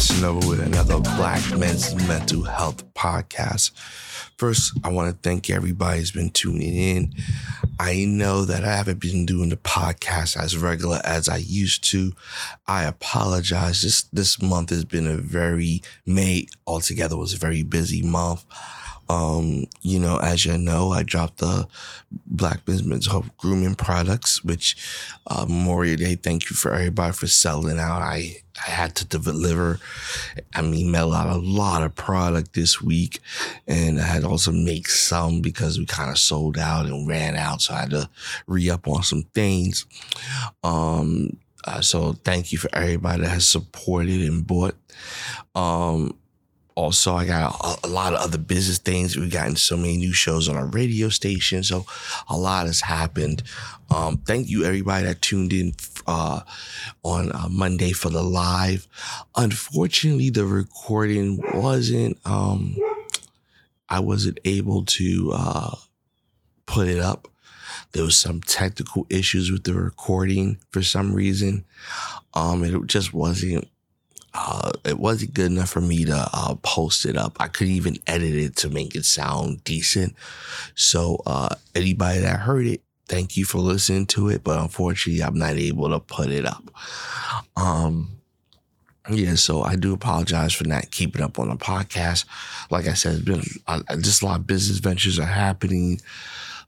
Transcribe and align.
man 0.00 0.16
Casanova 0.16 0.48
with 0.48 0.60
another 0.60 0.98
Black 0.98 1.58
Men's 1.58 1.94
Mental 2.08 2.42
Health 2.44 2.84
podcast. 2.94 3.70
First, 4.38 4.78
I 4.82 4.88
want 4.88 5.10
to 5.10 5.28
thank 5.28 5.50
everybody 5.50 5.98
who's 5.98 6.10
been 6.10 6.30
tuning 6.30 6.74
in. 6.74 7.14
I 7.78 8.06
know 8.06 8.46
that 8.46 8.64
I 8.64 8.76
haven't 8.76 9.00
been 9.00 9.26
doing 9.26 9.50
the 9.50 9.56
podcast 9.56 10.42
as 10.42 10.56
regular 10.56 11.00
as 11.04 11.28
I 11.28 11.36
used 11.36 11.84
to. 11.90 12.12
I 12.66 12.84
apologize. 12.84 13.82
This 13.82 14.02
this 14.04 14.40
month 14.40 14.70
has 14.70 14.86
been 14.86 15.06
a 15.06 15.16
very 15.16 15.82
May 16.06 16.46
altogether 16.66 17.16
was 17.16 17.34
a 17.34 17.38
very 17.38 17.62
busy 17.62 18.00
month. 18.00 18.44
Um, 19.10 19.66
you 19.82 19.98
know, 19.98 20.18
as 20.18 20.46
you 20.46 20.56
know, 20.56 20.92
I 20.92 21.02
dropped 21.02 21.38
the 21.38 21.66
Black 22.26 22.64
Business 22.64 23.06
Hope 23.06 23.24
grooming 23.38 23.74
products, 23.74 24.44
which 24.44 24.76
uh, 25.26 25.46
Memorial 25.48 25.96
Day. 25.96 26.14
Thank 26.14 26.48
you 26.48 26.54
for 26.54 26.72
everybody 26.72 27.12
for 27.12 27.26
selling 27.26 27.80
out. 27.80 28.02
I 28.02 28.36
I 28.64 28.70
had 28.70 28.94
to 28.96 29.04
deliver. 29.04 29.80
I 30.54 30.62
mean, 30.62 30.92
mail 30.92 31.12
out 31.12 31.26
a 31.26 31.40
lot 31.40 31.82
of 31.82 31.96
product 31.96 32.52
this 32.52 32.80
week, 32.80 33.18
and 33.66 34.00
I 34.00 34.04
had 34.04 34.22
also 34.22 34.52
make 34.52 34.88
some 34.88 35.40
because 35.40 35.76
we 35.76 35.86
kind 35.86 36.10
of 36.10 36.18
sold 36.18 36.56
out 36.56 36.86
and 36.86 37.08
ran 37.08 37.34
out, 37.34 37.62
so 37.62 37.74
I 37.74 37.80
had 37.80 37.90
to 37.90 38.08
re 38.46 38.70
up 38.70 38.86
on 38.86 39.02
some 39.02 39.24
things. 39.34 39.86
Um, 40.62 41.36
uh, 41.64 41.80
so 41.80 42.12
thank 42.12 42.52
you 42.52 42.58
for 42.58 42.70
everybody 42.72 43.22
that 43.22 43.28
has 43.30 43.48
supported 43.48 44.20
and 44.22 44.46
bought. 44.46 44.76
Um, 45.56 46.16
also 46.80 47.14
i 47.14 47.26
got 47.26 47.54
a, 47.60 47.86
a, 47.86 47.90
lot 47.90 48.14
of 48.14 48.20
other 48.20 48.38
business 48.38 48.78
things. 48.78 49.14
We've 49.14 49.30
gotten 49.30 49.56
so 49.56 49.76
many 49.76 49.98
new 49.98 50.14
shows 50.14 50.48
on 50.48 50.56
our 50.56 50.66
radio 50.66 51.10
station 51.10 51.62
so 51.62 51.84
a 52.28 52.36
lot 52.36 52.66
has 52.66 52.80
happened. 52.80 53.42
Um, 53.94 54.16
thank 54.18 54.48
you 54.48 54.64
everybody 54.64 55.04
that 55.04 55.20
tuned 55.20 55.52
in 55.52 55.74
uh, 56.06 56.40
on 57.02 57.32
uh, 57.32 57.48
monday 57.50 57.92
for 57.92 58.08
the 58.08 58.22
live. 58.22 58.88
Unfortunately 59.36 60.30
the 60.30 60.46
recording 60.46 61.38
wasn't 61.52 62.16
um, 62.24 62.76
i 63.90 64.00
wasn't 64.00 64.40
able 64.46 64.84
to 64.86 65.32
uh, 65.34 65.74
put 66.64 66.88
it 66.88 66.98
up. 66.98 67.28
There 67.92 68.04
was 68.04 68.18
some 68.18 68.40
technical 68.40 69.06
issues 69.10 69.50
with 69.50 69.64
the 69.64 69.74
recording 69.74 70.58
for 70.70 70.82
some 70.82 71.12
reason. 71.12 71.64
Um, 72.32 72.64
it 72.64 72.86
just 72.86 73.12
wasn't 73.12 73.68
uh, 74.34 74.72
it 74.84 74.98
wasn't 74.98 75.34
good 75.34 75.50
enough 75.50 75.70
for 75.70 75.80
me 75.80 76.04
to 76.04 76.28
uh, 76.32 76.54
post 76.62 77.04
it 77.04 77.16
up. 77.16 77.36
I 77.40 77.48
couldn't 77.48 77.74
even 77.74 77.98
edit 78.06 78.34
it 78.34 78.56
to 78.56 78.68
make 78.68 78.94
it 78.94 79.04
sound 79.04 79.64
decent. 79.64 80.14
So, 80.74 81.22
uh, 81.26 81.54
anybody 81.74 82.20
that 82.20 82.40
heard 82.40 82.66
it, 82.66 82.82
thank 83.08 83.36
you 83.36 83.44
for 83.44 83.58
listening 83.58 84.06
to 84.06 84.28
it. 84.28 84.44
But 84.44 84.60
unfortunately, 84.60 85.22
I'm 85.22 85.38
not 85.38 85.54
able 85.54 85.90
to 85.90 86.00
put 86.00 86.30
it 86.30 86.46
up. 86.46 86.70
Um, 87.56 88.20
yeah, 89.10 89.34
so 89.34 89.62
I 89.62 89.76
do 89.76 89.92
apologize 89.92 90.52
for 90.52 90.64
not 90.64 90.90
keeping 90.90 91.22
up 91.22 91.38
on 91.38 91.48
the 91.48 91.56
podcast. 91.56 92.24
Like 92.70 92.86
I 92.86 92.94
said, 92.94 93.24
been 93.24 93.42
just 94.00 94.22
a 94.22 94.26
lot 94.26 94.40
of 94.40 94.46
business 94.46 94.78
ventures 94.78 95.18
are 95.18 95.24
happening. 95.24 96.00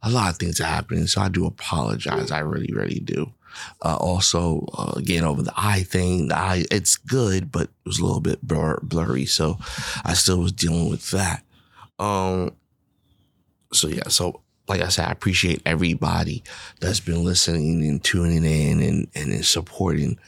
A 0.03 0.11
lot 0.11 0.31
of 0.31 0.39
things 0.39 0.61
are 0.61 0.65
happening. 0.65 1.07
So 1.07 1.21
I 1.21 1.29
do 1.29 1.47
apologize. 1.47 2.33
I 2.33 2.41
really, 2.41 2.73
really 2.73 2.99
do. 2.99 3.33
Uh, 3.83 3.97
also, 3.97 4.67
uh, 4.77 5.01
getting 5.01 5.25
over 5.25 5.43
the 5.43 5.53
eye 5.57 5.83
thing. 5.83 6.29
The 6.29 6.39
eye, 6.39 6.65
it's 6.71 6.97
good, 6.97 7.51
but 7.51 7.63
it 7.63 7.71
was 7.87 7.99
a 7.99 8.05
little 8.05 8.21
bit 8.21 8.43
blur, 8.43 8.79
blurry. 8.83 9.27
So 9.27 9.59
I 10.05 10.15
still 10.15 10.39
was 10.39 10.53
dealing 10.53 10.91
with 10.91 11.11
that. 11.11 11.43
Um, 11.99 12.53
so 13.73 13.89
yeah, 13.89 14.09
so 14.09 14.41
like 14.69 14.81
I 14.81 14.89
said, 14.89 15.09
I 15.09 15.13
appreciate 15.13 15.63
everybody 15.67 16.43
that's 16.81 17.01
been 17.01 17.25
listening 17.25 17.85
and 17.87 18.03
tuning 18.03 18.45
in 18.45 18.83
and, 18.83 19.09
and 19.15 19.45
supporting 19.45 20.19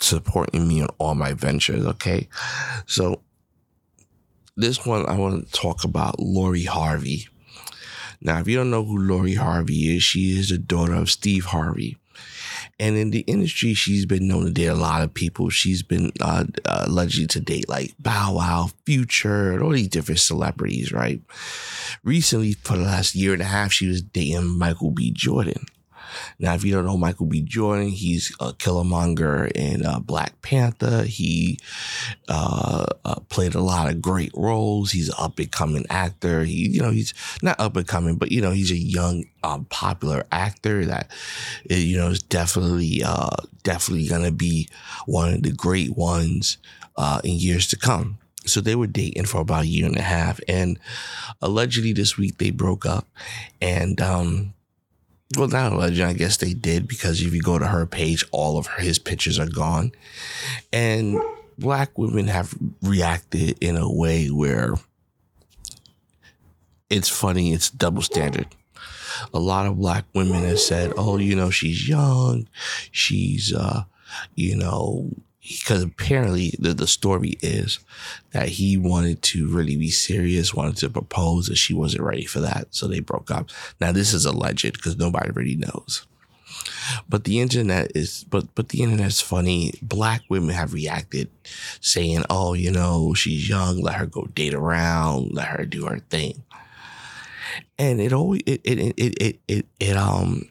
supporting 0.00 0.68
me 0.68 0.82
on 0.82 0.88
all 0.98 1.14
my 1.14 1.32
ventures. 1.32 1.84
Okay. 1.84 2.28
So 2.86 3.20
this 4.56 4.86
one 4.86 5.06
I 5.06 5.16
want 5.16 5.46
to 5.46 5.52
talk 5.52 5.84
about 5.84 6.20
Lori 6.20 6.64
Harvey. 6.64 7.28
Now, 8.20 8.40
if 8.40 8.48
you 8.48 8.56
don't 8.56 8.70
know 8.70 8.84
who 8.84 8.98
Lori 8.98 9.34
Harvey 9.34 9.96
is, 9.96 10.02
she 10.02 10.38
is 10.38 10.48
the 10.48 10.58
daughter 10.58 10.94
of 10.94 11.10
Steve 11.10 11.46
Harvey. 11.46 11.96
And 12.80 12.96
in 12.96 13.10
the 13.10 13.20
industry, 13.20 13.74
she's 13.74 14.06
been 14.06 14.28
known 14.28 14.44
to 14.44 14.52
date 14.52 14.66
a 14.66 14.74
lot 14.74 15.02
of 15.02 15.12
people. 15.12 15.50
She's 15.50 15.82
been 15.82 16.12
uh, 16.20 16.44
uh, 16.64 16.84
allegedly 16.86 17.26
to 17.28 17.40
date 17.40 17.68
like 17.68 17.94
Bow 17.98 18.34
Wow, 18.34 18.70
Future, 18.86 19.52
and 19.52 19.62
all 19.62 19.72
these 19.72 19.88
different 19.88 20.20
celebrities, 20.20 20.92
right? 20.92 21.20
Recently, 22.04 22.52
for 22.52 22.76
the 22.76 22.84
last 22.84 23.16
year 23.16 23.32
and 23.32 23.42
a 23.42 23.46
half, 23.46 23.72
she 23.72 23.88
was 23.88 24.02
dating 24.02 24.58
Michael 24.58 24.92
B. 24.92 25.10
Jordan. 25.10 25.66
Now, 26.38 26.54
if 26.54 26.64
you 26.64 26.72
don't 26.72 26.86
know 26.86 26.96
Michael 26.96 27.26
B. 27.26 27.40
Jordan, 27.42 27.88
he's 27.88 28.34
a 28.40 28.52
Killmonger 28.52 29.50
in 29.54 29.84
uh, 29.84 30.00
Black 30.00 30.40
Panther. 30.42 31.02
He 31.02 31.58
uh, 32.28 32.86
uh, 33.04 33.20
played 33.28 33.54
a 33.54 33.60
lot 33.60 33.90
of 33.90 34.02
great 34.02 34.32
roles. 34.34 34.92
He's 34.92 35.08
an 35.08 35.14
up 35.18 35.38
and 35.38 35.50
coming 35.50 35.86
actor. 35.90 36.44
He, 36.44 36.68
you 36.68 36.82
know, 36.82 36.90
he's 36.90 37.14
not 37.42 37.58
up 37.60 37.76
and 37.76 37.86
coming, 37.86 38.16
but 38.16 38.32
you 38.32 38.40
know, 38.40 38.50
he's 38.50 38.70
a 38.70 38.76
young, 38.76 39.24
um, 39.42 39.66
popular 39.66 40.26
actor 40.32 40.84
that, 40.86 41.10
eh, 41.70 41.76
you 41.76 41.96
know, 41.96 42.08
is 42.08 42.22
definitely, 42.22 43.02
uh, 43.04 43.36
definitely 43.62 44.08
gonna 44.08 44.32
be 44.32 44.68
one 45.06 45.34
of 45.34 45.42
the 45.42 45.52
great 45.52 45.96
ones 45.96 46.58
uh, 46.96 47.20
in 47.24 47.34
years 47.36 47.66
to 47.68 47.76
come. 47.76 48.18
So 48.44 48.60
they 48.60 48.74
were 48.74 48.86
dating 48.86 49.26
for 49.26 49.40
about 49.40 49.64
a 49.64 49.66
year 49.66 49.86
and 49.86 49.96
a 49.96 50.02
half, 50.02 50.40
and 50.48 50.78
allegedly 51.42 51.92
this 51.92 52.16
week 52.16 52.38
they 52.38 52.50
broke 52.50 52.86
up, 52.86 53.06
and 53.60 54.00
um, 54.00 54.54
well, 55.36 55.48
not 55.48 55.74
legend. 55.74 56.08
I 56.08 56.12
guess 56.14 56.38
they 56.38 56.54
did 56.54 56.88
because 56.88 57.20
if 57.20 57.34
you 57.34 57.42
go 57.42 57.58
to 57.58 57.66
her 57.66 57.86
page, 57.86 58.24
all 58.30 58.56
of 58.56 58.66
her, 58.66 58.82
his 58.82 58.98
pictures 58.98 59.38
are 59.38 59.48
gone. 59.48 59.92
And 60.72 61.20
black 61.58 61.96
women 61.98 62.28
have 62.28 62.54
reacted 62.82 63.58
in 63.60 63.76
a 63.76 63.92
way 63.92 64.28
where 64.28 64.74
it's 66.88 67.08
funny, 67.08 67.52
it's 67.52 67.70
double 67.70 68.02
standard. 68.02 68.46
A 69.34 69.38
lot 69.38 69.66
of 69.66 69.78
black 69.78 70.04
women 70.14 70.44
have 70.44 70.60
said, 70.60 70.92
oh, 70.96 71.18
you 71.18 71.34
know, 71.34 71.50
she's 71.50 71.88
young, 71.88 72.48
she's, 72.92 73.52
uh, 73.52 73.84
you 74.34 74.56
know, 74.56 75.10
because 75.48 75.82
apparently 75.82 76.54
the, 76.58 76.74
the 76.74 76.86
story 76.86 77.38
is 77.42 77.78
that 78.32 78.48
he 78.48 78.76
wanted 78.76 79.22
to 79.22 79.48
really 79.48 79.76
be 79.76 79.90
serious, 79.90 80.54
wanted 80.54 80.76
to 80.78 80.90
propose, 80.90 81.48
and 81.48 81.56
she 81.56 81.72
wasn't 81.74 82.02
ready 82.02 82.24
for 82.24 82.40
that. 82.40 82.68
So 82.70 82.86
they 82.86 83.00
broke 83.00 83.30
up. 83.30 83.50
Now 83.80 83.92
this 83.92 84.12
is 84.12 84.24
alleged 84.26 84.72
because 84.74 84.98
nobody 84.98 85.30
really 85.30 85.56
knows. 85.56 86.06
But 87.08 87.24
the 87.24 87.40
internet 87.40 87.92
is 87.94 88.24
but 88.24 88.54
but 88.54 88.70
the 88.70 88.82
internet's 88.82 89.20
funny. 89.20 89.72
Black 89.82 90.22
women 90.28 90.50
have 90.50 90.72
reacted 90.72 91.30
saying, 91.80 92.24
Oh, 92.30 92.54
you 92.54 92.70
know, 92.70 93.14
she's 93.14 93.48
young, 93.48 93.80
let 93.80 93.96
her 93.96 94.06
go 94.06 94.24
date 94.34 94.54
around, 94.54 95.32
let 95.32 95.48
her 95.48 95.64
do 95.64 95.86
her 95.86 95.98
thing. 95.98 96.42
And 97.78 98.00
it 98.00 98.12
always 98.12 98.42
it 98.46 98.60
it 98.64 98.78
it 98.78 99.22
it 99.22 99.40
it, 99.48 99.66
it, 99.78 99.96
um 99.96 100.48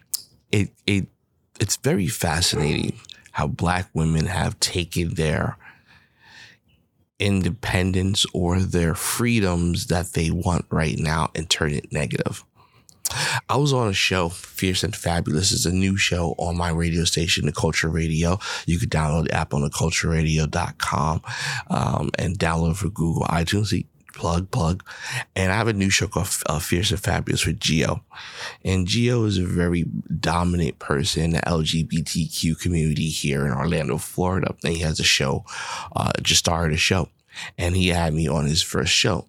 it 0.52 0.70
it 0.86 1.08
it's 1.60 1.78
very 1.78 2.08
fascinating 2.08 3.00
how 3.38 3.46
black 3.46 3.88
women 3.94 4.26
have 4.26 4.60
taken 4.60 5.14
their 5.14 5.58
independence 7.20 8.26
or 8.34 8.60
their 8.60 8.96
freedoms 8.96 9.88
that 9.88 10.14
they 10.14 10.32
want 10.32 10.66
right 10.72 10.98
now 10.98 11.30
and 11.36 11.48
turn 11.48 11.72
it 11.72 11.94
negative. 11.94 12.44
I 13.48 13.58
was 13.58 13.74
on 13.74 13.90
a 13.90 13.94
show, 13.94 14.30
Fierce 14.30 14.84
and 14.84 14.96
Fabulous 14.96 15.52
is 15.52 15.68
a 15.68 15.72
new 15.72 15.98
show 15.98 16.34
on 16.40 16.58
my 16.58 16.72
radio 16.72 17.04
station, 17.04 17.46
The 17.46 17.52
Culture 17.52 17.90
Radio. 17.90 18.40
You 18.66 18.80
can 18.80 18.90
download 18.90 19.26
the 19.26 19.36
app 19.36 19.54
on 19.54 19.62
thecultureradio.com 19.62 21.22
um, 21.70 22.10
and 22.18 22.40
download 22.40 22.78
for 22.78 22.90
Google 22.90 23.22
iTunes 23.26 23.72
plug, 24.18 24.50
plug. 24.52 24.84
And 25.36 25.52
I 25.52 25.56
have 25.56 25.68
a 25.68 25.74
new 25.74 25.90
show 25.90 26.08
called 26.08 26.30
uh, 26.48 26.60
Fierce 26.60 26.92
and 26.92 27.00
Fabulous 27.00 27.46
with 27.46 27.60
Geo. 27.60 28.04
And 28.66 28.88
Geo 28.88 29.24
is 29.26 29.38
a 29.38 29.46
very 29.46 29.86
dominant 30.20 30.80
person 30.80 31.24
in 31.24 31.32
the 31.32 31.40
LGBTQ 31.42 32.60
community 32.60 33.10
here 33.10 33.46
in 33.46 33.54
Orlando, 33.54 33.98
Florida. 33.98 34.56
And 34.64 34.74
he 34.74 34.82
has 34.82 35.00
a 35.00 35.04
show, 35.04 35.46
uh, 35.96 36.12
just 36.22 36.40
started 36.40 36.74
a 36.74 36.78
show. 36.78 37.10
And 37.58 37.76
he 37.76 37.90
had 37.90 38.14
me 38.14 38.28
on 38.28 38.48
his 38.48 38.64
first 38.64 38.92
show. 38.92 39.28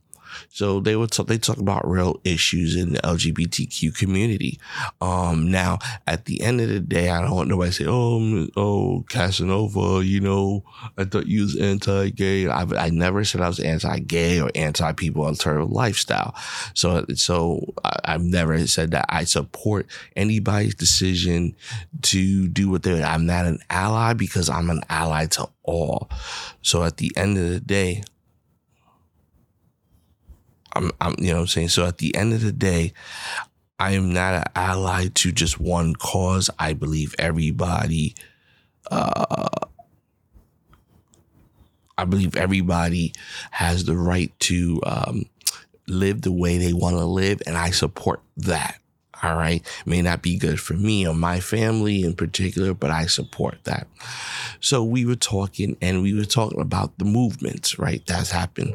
So 0.50 0.80
they 0.80 0.96
would 0.96 1.10
talk, 1.10 1.26
they 1.26 1.38
talk 1.38 1.58
about 1.58 1.88
real 1.88 2.20
issues 2.24 2.76
in 2.76 2.92
the 2.92 3.00
LGBTQ 3.00 3.96
community. 3.96 4.58
Um, 5.00 5.50
now 5.50 5.78
at 6.06 6.24
the 6.24 6.40
end 6.40 6.60
of 6.60 6.68
the 6.68 6.80
day, 6.80 7.10
I 7.10 7.20
don't 7.20 7.34
want 7.34 7.48
nobody 7.48 7.70
to 7.70 7.74
say, 7.74 7.86
"Oh, 7.86 8.48
oh, 8.56 9.04
Casanova," 9.08 10.04
you 10.04 10.20
know, 10.20 10.64
I 10.96 11.04
thought 11.04 11.26
you 11.26 11.42
was 11.42 11.56
anti-gay. 11.56 12.48
I, 12.48 12.62
I 12.76 12.90
never 12.90 13.24
said 13.24 13.40
I 13.40 13.48
was 13.48 13.60
anti-gay 13.60 14.40
or 14.40 14.50
anti-people 14.54 15.24
alternative 15.24 15.70
lifestyle. 15.70 16.34
So, 16.74 17.04
so 17.14 17.74
I, 17.84 17.96
I've 18.04 18.22
never 18.22 18.66
said 18.66 18.90
that 18.92 19.06
I 19.08 19.24
support 19.24 19.86
anybody's 20.16 20.74
decision 20.74 21.54
to 22.02 22.48
do 22.48 22.70
what 22.70 22.82
they. 22.82 23.02
I'm 23.02 23.26
not 23.26 23.46
an 23.46 23.58
ally 23.70 24.12
because 24.14 24.48
I'm 24.48 24.70
an 24.70 24.82
ally 24.88 25.26
to 25.26 25.48
all. 25.62 26.08
So 26.62 26.84
at 26.84 26.96
the 26.96 27.12
end 27.16 27.38
of 27.38 27.48
the 27.48 27.60
day, 27.60 28.02
I'm, 30.78 30.90
I'm, 31.00 31.14
you 31.18 31.28
know 31.28 31.34
what 31.34 31.40
I'm 31.40 31.46
saying? 31.48 31.68
So 31.68 31.84
at 31.84 31.98
the 31.98 32.14
end 32.14 32.32
of 32.32 32.40
the 32.40 32.52
day, 32.52 32.92
I 33.78 33.92
am 33.92 34.12
not 34.12 34.34
an 34.34 34.44
ally 34.54 35.08
to 35.14 35.32
just 35.32 35.60
one 35.60 35.94
cause. 35.94 36.50
I 36.58 36.72
believe 36.72 37.14
everybody, 37.18 38.14
uh, 38.90 39.48
I 41.96 42.04
believe 42.04 42.36
everybody 42.36 43.12
has 43.50 43.84
the 43.84 43.96
right 43.96 44.32
to 44.40 44.80
um, 44.86 45.24
live 45.86 46.22
the 46.22 46.32
way 46.32 46.58
they 46.58 46.72
want 46.72 46.96
to 46.96 47.04
live, 47.04 47.42
and 47.46 47.56
I 47.56 47.70
support 47.70 48.20
that. 48.36 48.80
All 49.22 49.36
right. 49.36 49.66
May 49.84 50.02
not 50.02 50.22
be 50.22 50.38
good 50.38 50.60
for 50.60 50.74
me 50.74 51.06
or 51.06 51.14
my 51.14 51.40
family 51.40 52.04
in 52.04 52.14
particular, 52.14 52.74
but 52.74 52.90
I 52.90 53.06
support 53.06 53.58
that. 53.64 53.88
So 54.60 54.84
we 54.84 55.04
were 55.04 55.16
talking 55.16 55.76
and 55.80 56.02
we 56.02 56.14
were 56.14 56.24
talking 56.24 56.60
about 56.60 56.98
the 56.98 57.04
movements, 57.04 57.78
right? 57.78 58.02
That's 58.06 58.30
happened. 58.30 58.74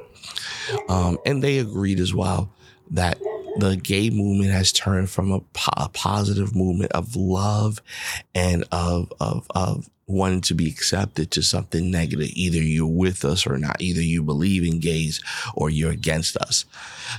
Um, 0.90 1.18
and 1.26 1.44
they 1.44 1.60
agreed 1.60 2.00
as 2.00 2.14
well 2.14 2.50
that 2.92 3.20
the 3.58 3.76
gay 3.76 4.10
movement 4.10 4.52
has 4.52 4.72
turned 4.72 5.10
from 5.10 5.32
a, 5.32 5.40
po- 5.54 5.72
a 5.78 5.90
positive 5.90 6.56
movement 6.56 6.92
of 6.92 7.16
love 7.16 7.82
and 8.34 8.64
of, 8.72 9.12
of, 9.20 9.46
of 9.52 9.90
wanting 10.08 10.42
to 10.42 10.54
be 10.54 10.68
accepted 10.68 11.32
to 11.32 11.42
something 11.42 11.90
negative. 11.90 12.30
Either 12.34 12.58
you're 12.62 12.88
with 12.88 13.24
us 13.24 13.48
or 13.48 13.58
not. 13.58 13.82
Either 13.82 14.02
you 14.02 14.24
believe 14.24 14.64
in 14.64 14.80
gays 14.80 15.22
or 15.56 15.70
you're 15.70 15.92
against 15.92 16.36
us. 16.38 16.66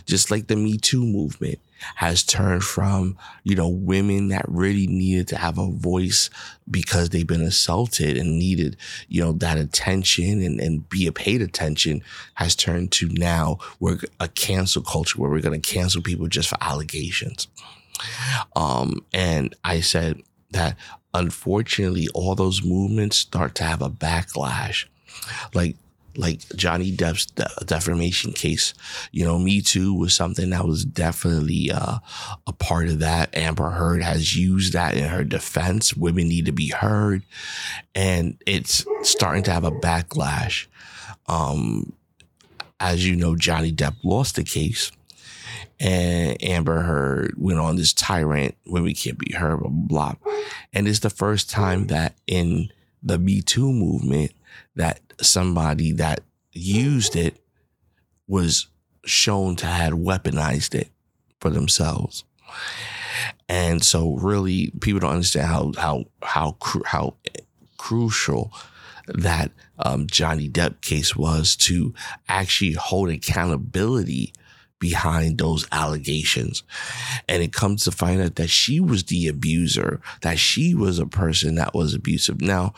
Just 0.07 0.31
like 0.31 0.49
the 0.49 0.57
Me 0.57 0.77
Too 0.77 1.05
movement 1.05 1.59
has 1.97 2.23
turned 2.23 2.65
from, 2.65 3.17
you 3.43 3.55
know, 3.55 3.69
women 3.69 4.29
that 4.29 4.45
really 4.49 4.87
needed 4.87 5.29
to 5.29 5.37
have 5.37 5.59
a 5.59 5.71
voice 5.71 6.31
because 6.71 7.11
they've 7.11 7.27
been 7.27 7.43
assaulted 7.43 8.17
and 8.17 8.39
needed, 8.39 8.77
you 9.09 9.23
know, 9.23 9.33
that 9.33 9.59
attention 9.59 10.43
and, 10.43 10.61
and 10.61 10.89
be 10.89 11.07
a 11.07 11.13
paid 11.13 11.43
attention 11.43 12.03
has 12.35 12.57
turned 12.57 12.93
to 12.93 13.09
now 13.09 13.59
we're 13.81 13.99
a 14.21 14.29
cancel 14.29 14.83
culture 14.83 15.21
where 15.21 15.31
we're 15.31 15.41
going 15.41 15.61
to 15.61 15.75
cancel 15.75 16.03
people 16.03 16.27
just 16.27 16.49
for 16.49 16.59
allegations. 16.61 17.49
Um, 18.57 19.05
and 19.13 19.55
I 19.65 19.81
said 19.81 20.23
that 20.51 20.77
unfortunately, 21.13 22.09
all 22.13 22.35
those 22.35 22.65
movements 22.65 23.19
start 23.19 23.55
to 23.57 23.65
have 23.65 23.81
a 23.81 23.91
backlash. 23.91 24.87
Like 25.55 25.77
like 26.17 26.41
Johnny 26.57 26.93
Depp's 26.93 27.27
defamation 27.65 28.33
case. 28.33 28.75
You 29.13 29.25
know, 29.25 29.39
Me 29.39 29.61
Too 29.61 29.95
was 29.95 30.15
something 30.15 30.51
that 30.51 30.67
was 30.67 30.85
definitely 30.85 31.71
uh, 31.71 31.99
a 32.47 32.53
part 32.53 32.89
of 32.89 33.01
that. 33.01 33.35
Amber 33.37 33.71
Heard 33.71 34.03
has 34.03 34.37
used 34.37 34.73
that 34.73 34.97
in 34.97 35.05
her 35.05 35.25
defense. 35.25 35.95
Women 35.95 36.29
need 36.29 36.47
to 36.47 36.53
be 36.53 36.69
heard, 36.69 37.23
and 37.95 38.37
it's 38.47 38.85
starting 39.03 39.43
to 39.45 39.53
have 39.53 39.65
a 39.65 39.71
backlash. 39.71 40.67
Um, 41.27 41.93
as 42.81 43.07
you 43.07 43.17
know, 43.17 43.37
Johnny 43.37 43.73
Depp 43.73 43.97
lost 44.03 44.37
the 44.37 44.45
case. 44.45 44.93
And 45.81 46.43
Amber 46.43 46.83
Heard 46.83 47.35
went 47.37 47.59
on 47.59 47.77
this 47.77 47.93
tyrant 47.93 48.57
when 48.65 48.85
we 48.85 48.95
can't 48.95 49.19
be 49.19 49.35
heard, 49.35 49.59
blah, 49.59 49.69
blah, 49.69 50.15
blah. 50.15 50.33
And 50.73 50.87
it's 50.87 51.01
the 51.01 51.11
first 51.11 51.51
time 51.51 51.89
that 51.89 52.15
in 52.27 52.71
the 53.03 53.19
Me 53.19 53.43
Too 53.43 53.73
movement 53.73 54.33
that 54.77 55.01
somebody 55.21 55.93
that 55.93 56.21
used 56.53 57.17
it 57.17 57.37
was 58.27 58.69
shown 59.05 59.57
to 59.57 59.67
have 59.67 59.93
weaponized 59.93 60.75
it 60.75 60.89
for 61.41 61.51
themselves. 61.51 62.25
And 63.49 63.85
so 63.85 64.15
really 64.15 64.73
people 64.81 65.01
don't 65.01 65.13
understand 65.13 65.47
how 65.47 65.73
how 65.77 66.05
how 66.23 66.57
how 66.87 67.17
crucial 67.77 68.53
that 69.09 69.51
um, 69.79 70.07
Johnny 70.07 70.49
Depp 70.49 70.81
case 70.81 71.15
was 71.15 71.57
to 71.57 71.95
actually 72.29 72.73
hold 72.73 73.11
accountability 73.11 74.33
behind 74.79 75.39
those 75.39 75.67
allegations. 75.73 76.63
And 77.29 77.43
it 77.43 77.53
comes 77.53 77.85
to 77.85 77.91
find 77.91 78.21
out 78.21 78.37
that 78.37 78.51
she 78.51 78.81
was 78.81 79.05
the 79.05 79.29
abuser, 79.29 80.01
that 80.23 80.39
she 80.39 80.75
was 80.75 80.99
a 80.99 81.07
person 81.07 81.55
that 81.57 81.75
was 81.75 81.95
abusive. 81.95 82.41
Now, 82.41 82.75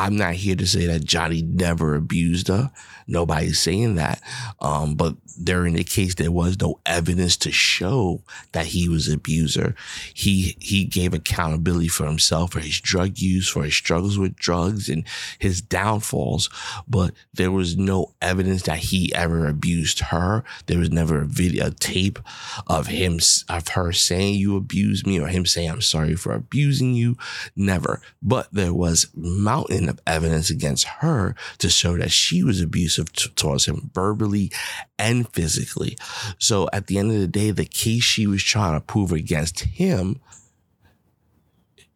I'm 0.00 0.16
not 0.16 0.32
here 0.32 0.56
to 0.56 0.66
say 0.66 0.86
that 0.86 1.04
Johnny 1.04 1.42
never 1.42 1.94
abused 1.94 2.48
her. 2.48 2.72
Nobody's 3.10 3.58
saying 3.58 3.96
that. 3.96 4.22
Um, 4.60 4.94
but 4.94 5.16
during 5.42 5.74
the 5.74 5.82
case, 5.82 6.14
there 6.14 6.30
was 6.30 6.60
no 6.60 6.78
evidence 6.86 7.36
to 7.38 7.50
show 7.50 8.22
that 8.52 8.66
he 8.66 8.88
was 8.88 9.08
an 9.08 9.14
abuser. 9.14 9.74
He 10.14 10.56
he 10.60 10.84
gave 10.84 11.12
accountability 11.12 11.88
for 11.88 12.06
himself 12.06 12.52
for 12.52 12.60
his 12.60 12.80
drug 12.80 13.18
use, 13.18 13.48
for 13.48 13.64
his 13.64 13.74
struggles 13.74 14.16
with 14.16 14.36
drugs, 14.36 14.88
and 14.88 15.04
his 15.38 15.60
downfalls. 15.60 16.48
But 16.86 17.12
there 17.34 17.50
was 17.50 17.76
no 17.76 18.12
evidence 18.22 18.62
that 18.62 18.78
he 18.78 19.12
ever 19.12 19.48
abused 19.48 19.98
her. 20.00 20.44
There 20.66 20.78
was 20.78 20.90
never 20.90 21.22
a 21.22 21.26
video, 21.26 21.66
a 21.66 21.70
tape 21.70 22.20
of 22.68 22.86
him 22.86 23.18
of 23.48 23.68
her 23.68 23.92
saying 23.92 24.36
you 24.36 24.56
abused 24.56 25.06
me 25.06 25.18
or 25.18 25.26
him 25.26 25.46
saying 25.46 25.68
I'm 25.68 25.80
sorry 25.80 26.14
for 26.14 26.32
abusing 26.32 26.94
you. 26.94 27.16
Never. 27.56 28.00
But 28.22 28.48
there 28.52 28.74
was 28.74 29.08
mountain 29.14 29.88
of 29.88 30.00
evidence 30.06 30.48
against 30.50 30.84
her 30.84 31.34
to 31.58 31.68
show 31.68 31.96
that 31.96 32.12
she 32.12 32.44
was 32.44 32.60
abusive 32.60 32.99
t- 33.04 33.30
towards 33.36 33.66
him 33.66 33.90
verbally 33.94 34.50
and 34.98 35.28
physically. 35.28 35.96
So 36.38 36.68
at 36.72 36.86
the 36.86 36.98
end 36.98 37.12
of 37.12 37.20
the 37.20 37.26
day, 37.26 37.50
the 37.50 37.64
case 37.64 38.02
she 38.02 38.26
was 38.26 38.42
trying 38.42 38.78
to 38.78 38.84
prove 38.84 39.12
against 39.12 39.60
him, 39.60 40.20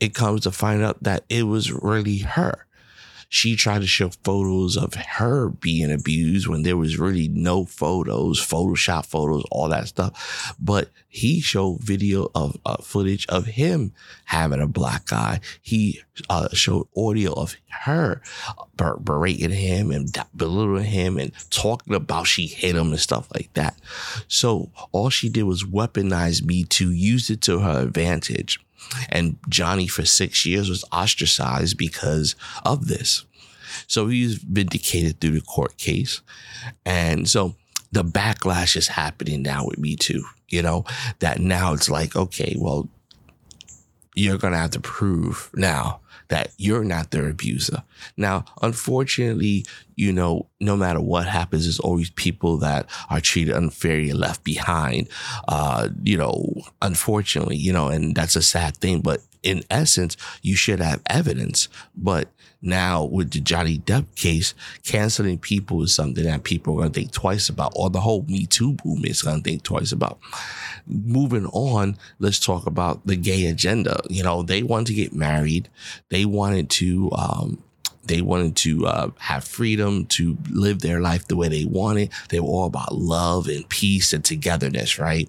it 0.01 0.15
comes 0.15 0.43
to 0.43 0.51
find 0.51 0.83
out 0.83 1.03
that 1.03 1.25
it 1.29 1.45
was 1.45 1.73
really 1.73 2.19
her 2.19 2.67
she 3.35 3.57
tried 3.57 3.81
to 3.81 3.87
show 3.87 4.11
photos 4.23 4.77
of 4.77 4.95
her 4.95 5.49
being 5.49 5.91
abused 5.91 6.47
when 6.47 6.63
there 6.63 6.77
was 6.77 7.01
really 7.01 7.27
no 7.27 7.65
photos, 7.65 8.39
Photoshop 8.39 9.07
photos, 9.07 9.43
all 9.51 9.69
that 9.71 9.89
stuff. 9.89 10.55
But 10.61 10.91
he 11.09 11.41
showed 11.41 11.81
video 11.81 12.31
of 12.37 12.57
uh, 12.65 12.77
footage 12.77 13.27
of 13.27 13.47
him 13.47 13.93
having 14.27 14.61
a 14.61 14.69
black 14.69 15.13
eye. 15.13 15.41
He 15.61 16.01
uh, 16.31 16.49
showed 16.53 16.87
audio 16.97 17.33
of 17.33 17.57
her 17.67 18.23
ber- 18.77 18.99
berating 18.99 19.51
him 19.51 19.91
and 19.91 20.17
belittling 20.37 20.85
him 20.85 21.19
and 21.19 21.33
talking 21.51 21.95
about 21.95 22.29
she 22.29 22.47
hit 22.47 22.77
him 22.77 22.93
and 22.93 23.01
stuff 23.01 23.27
like 23.35 23.53
that. 23.55 23.77
So 24.29 24.71
all 24.93 25.11
she 25.11 25.29
did 25.29 25.43
was 25.43 25.65
weaponize 25.65 26.45
me 26.45 26.63
to 26.65 26.93
use 26.93 27.31
it 27.31 27.41
to 27.43 27.59
her 27.59 27.81
advantage. 27.81 28.61
And 29.09 29.39
Johnny, 29.49 29.87
for 29.87 30.05
six 30.05 30.47
years, 30.47 30.69
was 30.69 30.85
ostracized 30.93 31.77
because 31.77 32.35
of 32.65 32.89
this. 32.89 33.25
So 33.87 34.09
he's 34.09 34.37
vindicated 34.37 35.21
through 35.21 35.33
the 35.33 35.41
court 35.41 35.77
case. 35.77 36.21
And 36.87 37.29
so 37.29 37.55
the 37.93 38.05
backlash 38.05 38.77
is 38.77 38.89
happening 38.89 39.43
now 39.43 39.67
with 39.67 39.79
Me 39.79 39.97
Too, 39.97 40.25
you 40.49 40.63
know, 40.63 40.85
that 41.19 41.41
now 41.41 41.75
it's 41.75 41.91
like, 41.91 42.17
okay, 42.17 42.57
well, 42.59 42.89
you're 44.15 44.39
going 44.39 44.53
to 44.53 44.59
have 44.59 44.71
to 44.71 44.81
prove 44.81 45.51
now 45.55 46.01
that 46.29 46.53
you're 46.57 46.85
not 46.85 47.11
their 47.11 47.29
abuser. 47.29 47.83
Now, 48.17 48.45
unfortunately, 48.63 49.67
you 49.97 50.13
know, 50.13 50.49
no 50.61 50.77
matter 50.77 51.01
what 51.01 51.27
happens, 51.27 51.65
there's 51.65 51.79
always 51.81 52.11
people 52.11 52.57
that 52.59 52.87
are 53.11 53.21
treated 53.21 53.55
unfairly 53.55 54.13
left 54.13 54.45
behind. 54.45 55.09
Uh, 55.49 55.89
you 56.03 56.17
know, 56.17 56.55
unfortunately, 56.83 57.57
you 57.57 57.73
know, 57.73 57.89
and 57.89 58.15
that's 58.15 58.37
a 58.37 58.43
sad 58.43 58.77
thing. 58.77 59.01
But 59.01 59.21
in 59.43 59.63
essence, 59.71 60.17
you 60.43 60.57
should 60.57 60.81
have 60.81 61.03
evidence. 61.07 61.69
But 61.95 62.33
now 62.65 63.05
with 63.05 63.31
the 63.31 63.41
Johnny 63.41 63.79
Depp 63.79 64.07
case, 64.17 64.55
canceling 64.83 65.39
people 65.39 65.83
is 65.83 65.95
something 65.95 66.25
that 66.25 66.45
people 66.45 66.75
are 66.75 66.79
going 66.79 66.93
to 66.93 67.01
think 67.01 67.13
twice 67.13 67.49
about, 67.49 67.73
or 67.77 67.91
the 67.91 68.01
whole 68.01 68.25
Me 68.29 68.47
Too 68.47 68.77
movement 68.85 69.11
is 69.11 69.23
going 69.23 69.43
to 69.43 69.51
think 69.51 69.63
twice 69.63 69.93
about. 69.93 70.19
Moving 70.87 71.47
on, 71.47 71.97
let's 72.19 72.41
talk 72.41 72.67
about 72.67 73.07
the 73.07 73.17
gay 73.17 73.47
agenda. 73.47 74.01
You 74.11 74.23
know, 74.23 74.43
they 74.43 74.63
wanted 74.63 74.89
to 74.89 74.95
get 74.95 75.15
married. 75.15 75.69
They 76.11 76.25
wanted 76.25 76.71
to, 76.71 77.11
um, 77.13 77.63
They 78.07 78.21
wanted 78.21 78.55
to 78.57 78.87
uh, 78.87 79.11
have 79.19 79.45
freedom 79.45 80.05
to 80.07 80.37
live 80.51 80.81
their 80.81 81.01
life 81.01 81.27
the 81.27 81.37
way 81.37 81.49
they 81.49 81.65
wanted. 81.65 82.11
They 82.29 82.39
were 82.39 82.49
all 82.49 82.67
about 82.67 82.95
love 82.95 83.49
and 83.49 83.67
peace 83.69 84.13
and 84.13 84.23
togetherness, 84.23 84.99
right? 84.99 85.27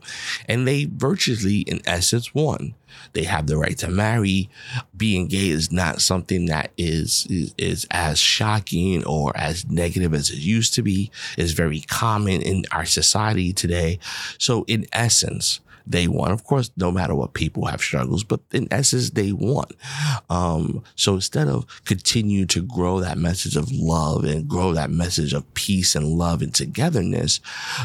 And 0.50 0.68
they 0.68 0.84
virtually, 0.92 1.60
in 1.62 1.80
essence, 1.86 2.36
won. 2.36 2.74
They 3.14 3.24
have 3.24 3.48
the 3.48 3.58
right 3.58 3.78
to 3.80 3.88
marry. 3.90 4.50
Being 4.96 5.28
gay 5.28 5.50
is 5.50 5.72
not 5.72 6.02
something 6.02 6.46
that 6.48 6.72
is, 6.78 7.28
is, 7.30 7.54
is 7.58 7.88
as 7.92 8.20
shocking 8.20 9.04
or 9.06 9.36
as 9.36 9.66
negative 9.70 10.14
as 10.14 10.30
it 10.30 10.40
used 10.40 10.74
to 10.76 10.82
be. 10.82 11.12
It's 11.38 11.52
very 11.52 11.82
common 11.82 12.42
in 12.42 12.64
our 12.72 12.86
society 12.86 13.54
today. 13.54 14.00
So 14.38 14.66
in 14.68 14.86
essence, 14.92 15.60
they 15.88 16.08
won. 16.08 16.32
Of 16.32 16.44
course, 16.44 16.72
no 16.78 16.92
matter 16.92 17.16
what 17.16 17.34
people 17.34 17.66
have 17.66 17.82
struggles, 17.82 18.24
but 18.24 18.40
in 18.52 18.68
essence, 18.72 19.12
they 19.12 19.32
won. 19.32 19.68
Um, 20.30 20.84
so 20.96 21.16
instead 21.16 21.48
of 21.48 21.66
continue 21.86 22.46
to 22.48 22.62
grow 22.62 23.00
that 23.00 23.18
message 23.18 23.56
of 23.56 23.72
love 23.72 24.24
and 24.24 24.48
grow 24.48 24.74
that 24.74 24.90
message 24.90 25.34
of 25.34 25.52
peace 25.54 25.96
and 25.96 26.06
love 26.08 26.42
and 26.42 26.54
togetherness, 26.54 27.40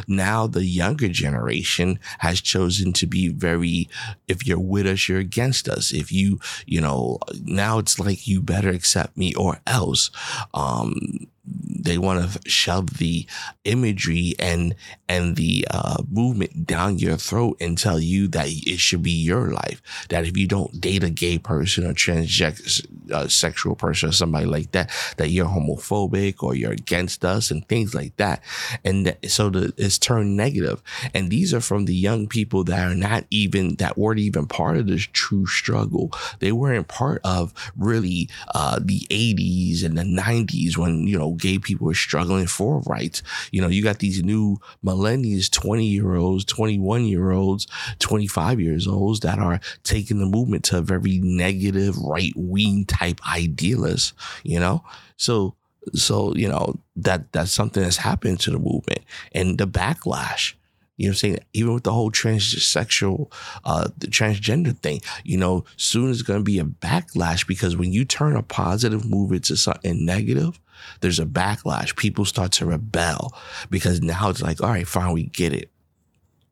now 0.07 0.47
the 0.47 0.65
younger 0.65 1.09
generation 1.09 1.99
has 2.19 2.41
chosen 2.41 2.93
to 2.95 3.07
be 3.07 3.29
very, 3.29 3.89
if 4.29 4.47
you're 4.47 4.59
with 4.59 4.87
us, 4.87 5.09
you're 5.09 5.19
against 5.19 5.69
us. 5.69 5.93
If 5.93 6.11
you, 6.13 6.41
you 6.67 6.81
know, 6.81 7.19
now 7.45 7.79
it's 7.79 7.99
like 7.99 8.27
you 8.27 8.41
better 8.41 8.71
accept 8.71 9.17
me 9.17 9.35
or 9.35 9.61
else. 9.67 10.11
Um, 10.55 11.29
they 11.45 11.99
want 11.99 12.31
to 12.31 12.51
shove 12.51 12.99
the 12.99 13.27
imagery 13.65 14.35
and 14.39 14.75
and 15.09 15.37
the 15.37 15.67
uh, 15.71 16.03
movement 16.09 16.67
down 16.67 16.99
your 16.99 17.17
throat 17.17 17.57
and 17.61 17.77
tell 17.77 17.99
you 17.99 18.29
that 18.29 18.47
it 18.49 18.79
should 18.79 19.03
be 19.03 19.11
your 19.11 19.51
life. 19.51 19.83
That 20.09 20.25
if 20.25 20.37
you 20.37 20.47
don't 20.47 20.81
date 20.81 21.03
a 21.03 21.11
gay 21.11 21.39
person 21.39 21.87
or 21.87 21.95
transsexual 21.95 23.73
uh, 23.73 23.75
person 23.75 24.09
or 24.11 24.13
somebody 24.13 24.47
like 24.47 24.73
that, 24.73 24.91
that 25.17 25.31
you're 25.31 25.47
homophobic 25.47 26.43
or 26.43 26.55
you're 26.55 26.73
against 26.73 27.25
us 27.25 27.51
and 27.51 27.67
things 27.67 27.95
like 27.95 28.17
that. 28.19 28.43
And 28.85 29.17
so 29.27 29.51
the, 29.51 29.73
it's 29.77 29.99
turned 29.99 30.37
negative. 30.37 30.83
And 31.15 31.31
these 31.31 31.53
are 31.55 31.61
from 31.61 31.87
the 31.87 31.95
young 31.95 32.29
people 32.29 32.63
that 32.65 32.91
are 32.91 32.95
not 32.95 33.25
even 33.31 33.77
that 33.77 33.99
weren't 33.99 34.21
even 34.21 34.47
part 34.47 34.77
of 34.77 34.87
this 34.87 35.09
true 35.13 35.47
struggle. 35.47 36.13
They 36.39 36.53
weren't 36.53 36.89
part 36.89 37.21
of 37.25 37.53
really 37.77 38.29
uh, 38.55 38.79
the 38.81 39.01
80s 39.11 39.85
and 39.85 39.99
the 39.99 40.03
90s 40.03 40.77
when 40.77 41.07
you 41.07 41.19
know 41.19 41.33
gay 41.41 41.59
people 41.59 41.91
are 41.91 41.95
struggling 41.95 42.47
for 42.47 42.81
rights. 42.81 43.23
You 43.51 43.61
know, 43.61 43.69
you 43.69 43.83
got 43.83 43.99
these 43.99 44.23
new 44.23 44.59
millennials, 44.85 45.51
20 45.51 45.85
year 45.85 46.17
olds, 46.17 46.45
21 46.45 47.05
year 47.05 47.31
olds, 47.31 47.67
25 47.99 48.61
years 48.61 48.87
olds 48.87 49.21
that 49.21 49.39
are 49.39 49.61
taking 49.83 50.19
the 50.19 50.27
movement 50.27 50.65
to 50.65 50.79
a 50.79 50.83
very 50.83 51.19
negative 51.19 51.97
right 51.99 52.33
wing 52.37 52.85
type 52.85 53.21
idealist, 53.29 54.15
you 54.43 54.61
know? 54.61 54.85
So, 55.17 55.55
so, 55.95 56.35
you 56.35 56.49
know, 56.49 56.79
that 56.97 57.33
that's 57.33 57.53
something 57.53 57.83
that's 57.83 57.97
happened 57.97 58.41
to 58.41 58.51
the 58.51 58.59
movement 58.59 59.01
and 59.33 59.59
the 59.59 59.67
backlash. 59.67 60.55
You 61.01 61.07
know 61.07 61.11
what 61.11 61.13
I'm 61.13 61.17
saying? 61.17 61.39
Even 61.55 61.73
with 61.73 61.85
the 61.85 61.95
whole 61.95 62.11
transsexual, 62.11 63.33
uh, 63.65 63.89
the 63.97 64.07
transgender 64.07 64.77
thing, 64.79 65.01
you 65.25 65.39
know, 65.39 65.65
soon 65.79 66.11
it's 66.11 66.21
going 66.21 66.41
to 66.41 66.45
be 66.45 66.59
a 66.59 66.65
backlash 66.65 67.47
because 67.47 67.75
when 67.75 67.91
you 67.91 68.05
turn 68.05 68.37
a 68.37 68.43
positive 68.43 69.09
movement 69.09 69.45
to 69.45 69.57
something 69.57 70.05
negative, 70.05 70.61
there's 71.01 71.19
a 71.19 71.27
backlash. 71.27 71.97
People 71.97 72.25
start 72.25 72.53
to 72.53 72.67
rebel 72.67 73.35
because 73.71 74.01
now 74.01 74.31
it's 74.31 74.43
like, 74.43 74.63
all 74.63 74.71
right, 74.71 74.87
fine, 74.87 75.13
we 75.13 75.25
get 75.25 75.53
it. 75.53 75.71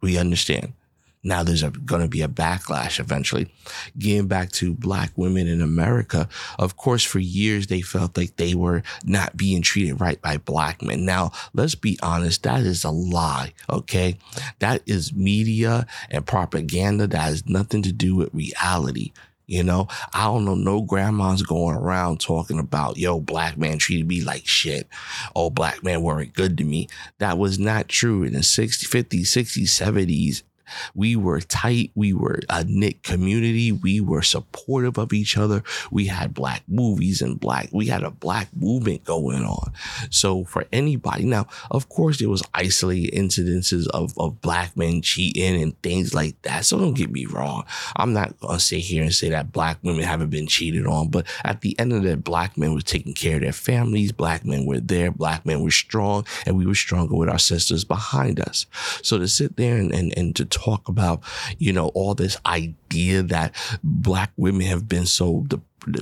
We 0.00 0.18
understand. 0.18 0.74
Now 1.24 1.42
there's 1.42 1.62
going 1.62 2.02
to 2.02 2.08
be 2.08 2.22
a 2.22 2.28
backlash 2.28 3.00
eventually. 3.00 3.52
Getting 3.98 4.28
back 4.28 4.52
to 4.52 4.72
black 4.72 5.10
women 5.16 5.48
in 5.48 5.60
America, 5.60 6.28
of 6.58 6.76
course, 6.76 7.02
for 7.02 7.18
years 7.18 7.66
they 7.66 7.80
felt 7.80 8.16
like 8.16 8.36
they 8.36 8.54
were 8.54 8.82
not 9.04 9.36
being 9.36 9.60
treated 9.60 10.00
right 10.00 10.20
by 10.22 10.36
black 10.36 10.80
men. 10.80 11.04
Now, 11.04 11.32
let's 11.52 11.74
be 11.74 11.98
honest, 12.02 12.44
that 12.44 12.60
is 12.60 12.84
a 12.84 12.90
lie, 12.90 13.52
okay? 13.68 14.16
That 14.60 14.82
is 14.86 15.12
media 15.12 15.86
and 16.08 16.24
propaganda 16.24 17.06
that 17.08 17.20
has 17.20 17.48
nothing 17.48 17.82
to 17.82 17.92
do 17.92 18.14
with 18.14 18.32
reality. 18.32 19.12
You 19.48 19.62
know, 19.62 19.88
I 20.12 20.24
don't 20.24 20.44
know 20.44 20.54
no 20.54 20.82
grandmas 20.82 21.42
going 21.42 21.74
around 21.74 22.20
talking 22.20 22.58
about, 22.58 22.98
yo, 22.98 23.18
black 23.18 23.56
man 23.56 23.78
treated 23.78 24.06
me 24.06 24.20
like 24.20 24.46
shit. 24.46 24.86
Oh, 25.34 25.48
black 25.48 25.82
men 25.82 26.02
weren't 26.02 26.34
good 26.34 26.58
to 26.58 26.64
me. 26.64 26.88
That 27.18 27.38
was 27.38 27.58
not 27.58 27.88
true 27.88 28.24
in 28.24 28.34
the 28.34 28.40
60s, 28.40 28.86
50s, 28.86 29.22
60s, 29.22 29.62
70s. 29.62 30.42
We 30.94 31.16
were 31.16 31.40
tight. 31.40 31.90
We 31.94 32.12
were 32.12 32.40
a 32.48 32.64
knit 32.64 33.02
community. 33.02 33.72
We 33.72 34.00
were 34.00 34.22
supportive 34.22 34.98
of 34.98 35.12
each 35.12 35.36
other. 35.36 35.62
We 35.90 36.06
had 36.06 36.34
black 36.34 36.62
movies 36.68 37.22
and 37.22 37.38
black, 37.38 37.68
we 37.72 37.86
had 37.86 38.02
a 38.02 38.10
black 38.10 38.48
movement 38.54 39.04
going 39.04 39.44
on. 39.44 39.72
So 40.10 40.44
for 40.44 40.64
anybody, 40.72 41.24
now, 41.24 41.46
of 41.70 41.88
course, 41.88 42.18
there 42.18 42.28
was 42.28 42.42
isolated 42.54 43.14
incidences 43.14 43.88
of, 43.88 44.16
of 44.18 44.40
black 44.40 44.76
men 44.76 45.02
cheating 45.02 45.60
and 45.60 45.80
things 45.82 46.14
like 46.14 46.40
that. 46.42 46.64
So 46.64 46.78
don't 46.78 46.94
get 46.94 47.10
me 47.10 47.26
wrong. 47.26 47.64
I'm 47.96 48.12
not 48.12 48.38
going 48.40 48.58
to 48.58 48.64
sit 48.64 48.80
here 48.80 49.02
and 49.02 49.14
say 49.14 49.30
that 49.30 49.52
black 49.52 49.78
women 49.82 50.02
haven't 50.02 50.30
been 50.30 50.46
cheated 50.46 50.86
on, 50.86 51.08
but 51.08 51.26
at 51.44 51.60
the 51.60 51.78
end 51.78 51.92
of 51.92 52.02
the 52.02 52.10
day, 52.10 52.14
black 52.14 52.56
men 52.56 52.74
were 52.74 52.80
taking 52.80 53.14
care 53.14 53.36
of 53.36 53.42
their 53.42 53.52
families. 53.52 54.12
Black 54.12 54.44
men 54.44 54.66
were 54.66 54.80
there. 54.80 55.10
Black 55.10 55.44
men 55.46 55.62
were 55.62 55.70
strong 55.70 56.26
and 56.46 56.56
we 56.56 56.66
were 56.66 56.74
stronger 56.74 57.16
with 57.16 57.28
our 57.28 57.38
sisters 57.38 57.84
behind 57.84 58.40
us. 58.40 58.66
So 59.02 59.18
to 59.18 59.28
sit 59.28 59.56
there 59.56 59.76
and, 59.76 59.92
and, 59.92 60.16
and 60.16 60.34
to 60.36 60.44
talk 60.58 60.88
about, 60.88 61.22
you 61.58 61.72
know, 61.72 61.88
all 61.88 62.14
this 62.14 62.36
idea 62.46 63.22
that 63.22 63.54
black 63.82 64.32
women 64.36 64.66
have 64.66 64.88
been 64.88 65.06
so 65.06 65.46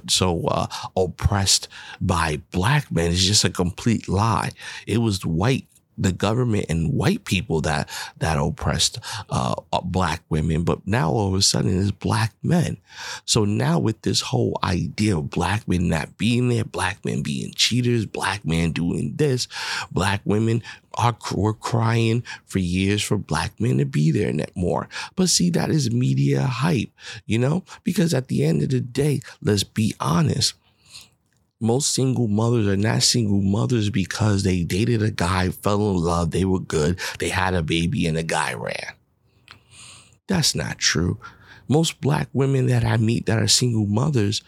so 0.08 0.46
uh, 0.46 0.66
oppressed 0.96 1.68
by 2.00 2.40
black 2.50 2.90
men 2.90 3.10
is 3.10 3.24
just 3.24 3.44
a 3.44 3.50
complete 3.50 4.08
lie. 4.08 4.50
It 4.86 4.98
was 4.98 5.24
white 5.24 5.66
the 5.98 6.12
government 6.12 6.66
and 6.68 6.92
white 6.92 7.24
people 7.24 7.60
that 7.62 7.88
that 8.18 8.38
oppressed 8.38 8.98
uh, 9.30 9.54
uh, 9.72 9.80
black 9.82 10.22
women, 10.28 10.62
but 10.64 10.86
now 10.86 11.10
all 11.10 11.28
of 11.28 11.34
a 11.34 11.42
sudden 11.42 11.80
it's 11.80 11.90
black 11.90 12.34
men. 12.42 12.78
So 13.24 13.44
now 13.44 13.78
with 13.78 14.02
this 14.02 14.20
whole 14.20 14.58
idea 14.62 15.16
of 15.16 15.30
black 15.30 15.66
men 15.68 15.88
not 15.88 16.16
being 16.18 16.48
there, 16.48 16.64
black 16.64 17.04
men 17.04 17.22
being 17.22 17.52
cheaters, 17.54 18.06
black 18.06 18.44
men 18.44 18.72
doing 18.72 19.14
this, 19.16 19.48
black 19.90 20.20
women 20.24 20.62
are 20.94 21.16
were 21.34 21.54
crying 21.54 22.22
for 22.46 22.58
years 22.58 23.02
for 23.02 23.18
black 23.18 23.60
men 23.60 23.78
to 23.78 23.84
be 23.84 24.10
there 24.10 24.32
more. 24.54 24.88
But 25.14 25.28
see, 25.28 25.50
that 25.50 25.70
is 25.70 25.90
media 25.90 26.42
hype, 26.42 26.90
you 27.26 27.38
know, 27.38 27.64
because 27.84 28.14
at 28.14 28.28
the 28.28 28.44
end 28.44 28.62
of 28.62 28.70
the 28.70 28.80
day, 28.80 29.20
let's 29.42 29.64
be 29.64 29.94
honest 30.00 30.54
most 31.60 31.94
single 31.94 32.28
mothers 32.28 32.66
are 32.66 32.76
not 32.76 33.02
single 33.02 33.40
mothers 33.40 33.90
because 33.90 34.42
they 34.42 34.62
dated 34.62 35.02
a 35.02 35.10
guy, 35.10 35.50
fell 35.50 35.90
in 35.90 35.96
love, 35.96 36.30
they 36.30 36.44
were 36.44 36.60
good, 36.60 36.98
they 37.18 37.30
had 37.30 37.54
a 37.54 37.62
baby, 37.62 38.06
and 38.06 38.16
the 38.16 38.22
guy 38.22 38.54
ran. 38.54 38.94
That's 40.26 40.54
not 40.54 40.78
true. 40.78 41.18
Most 41.68 42.00
black 42.00 42.28
women 42.32 42.66
that 42.66 42.84
I 42.84 42.96
meet 42.96 43.26
that 43.26 43.38
are 43.38 43.48
single 43.48 43.86
mothers 43.86 44.42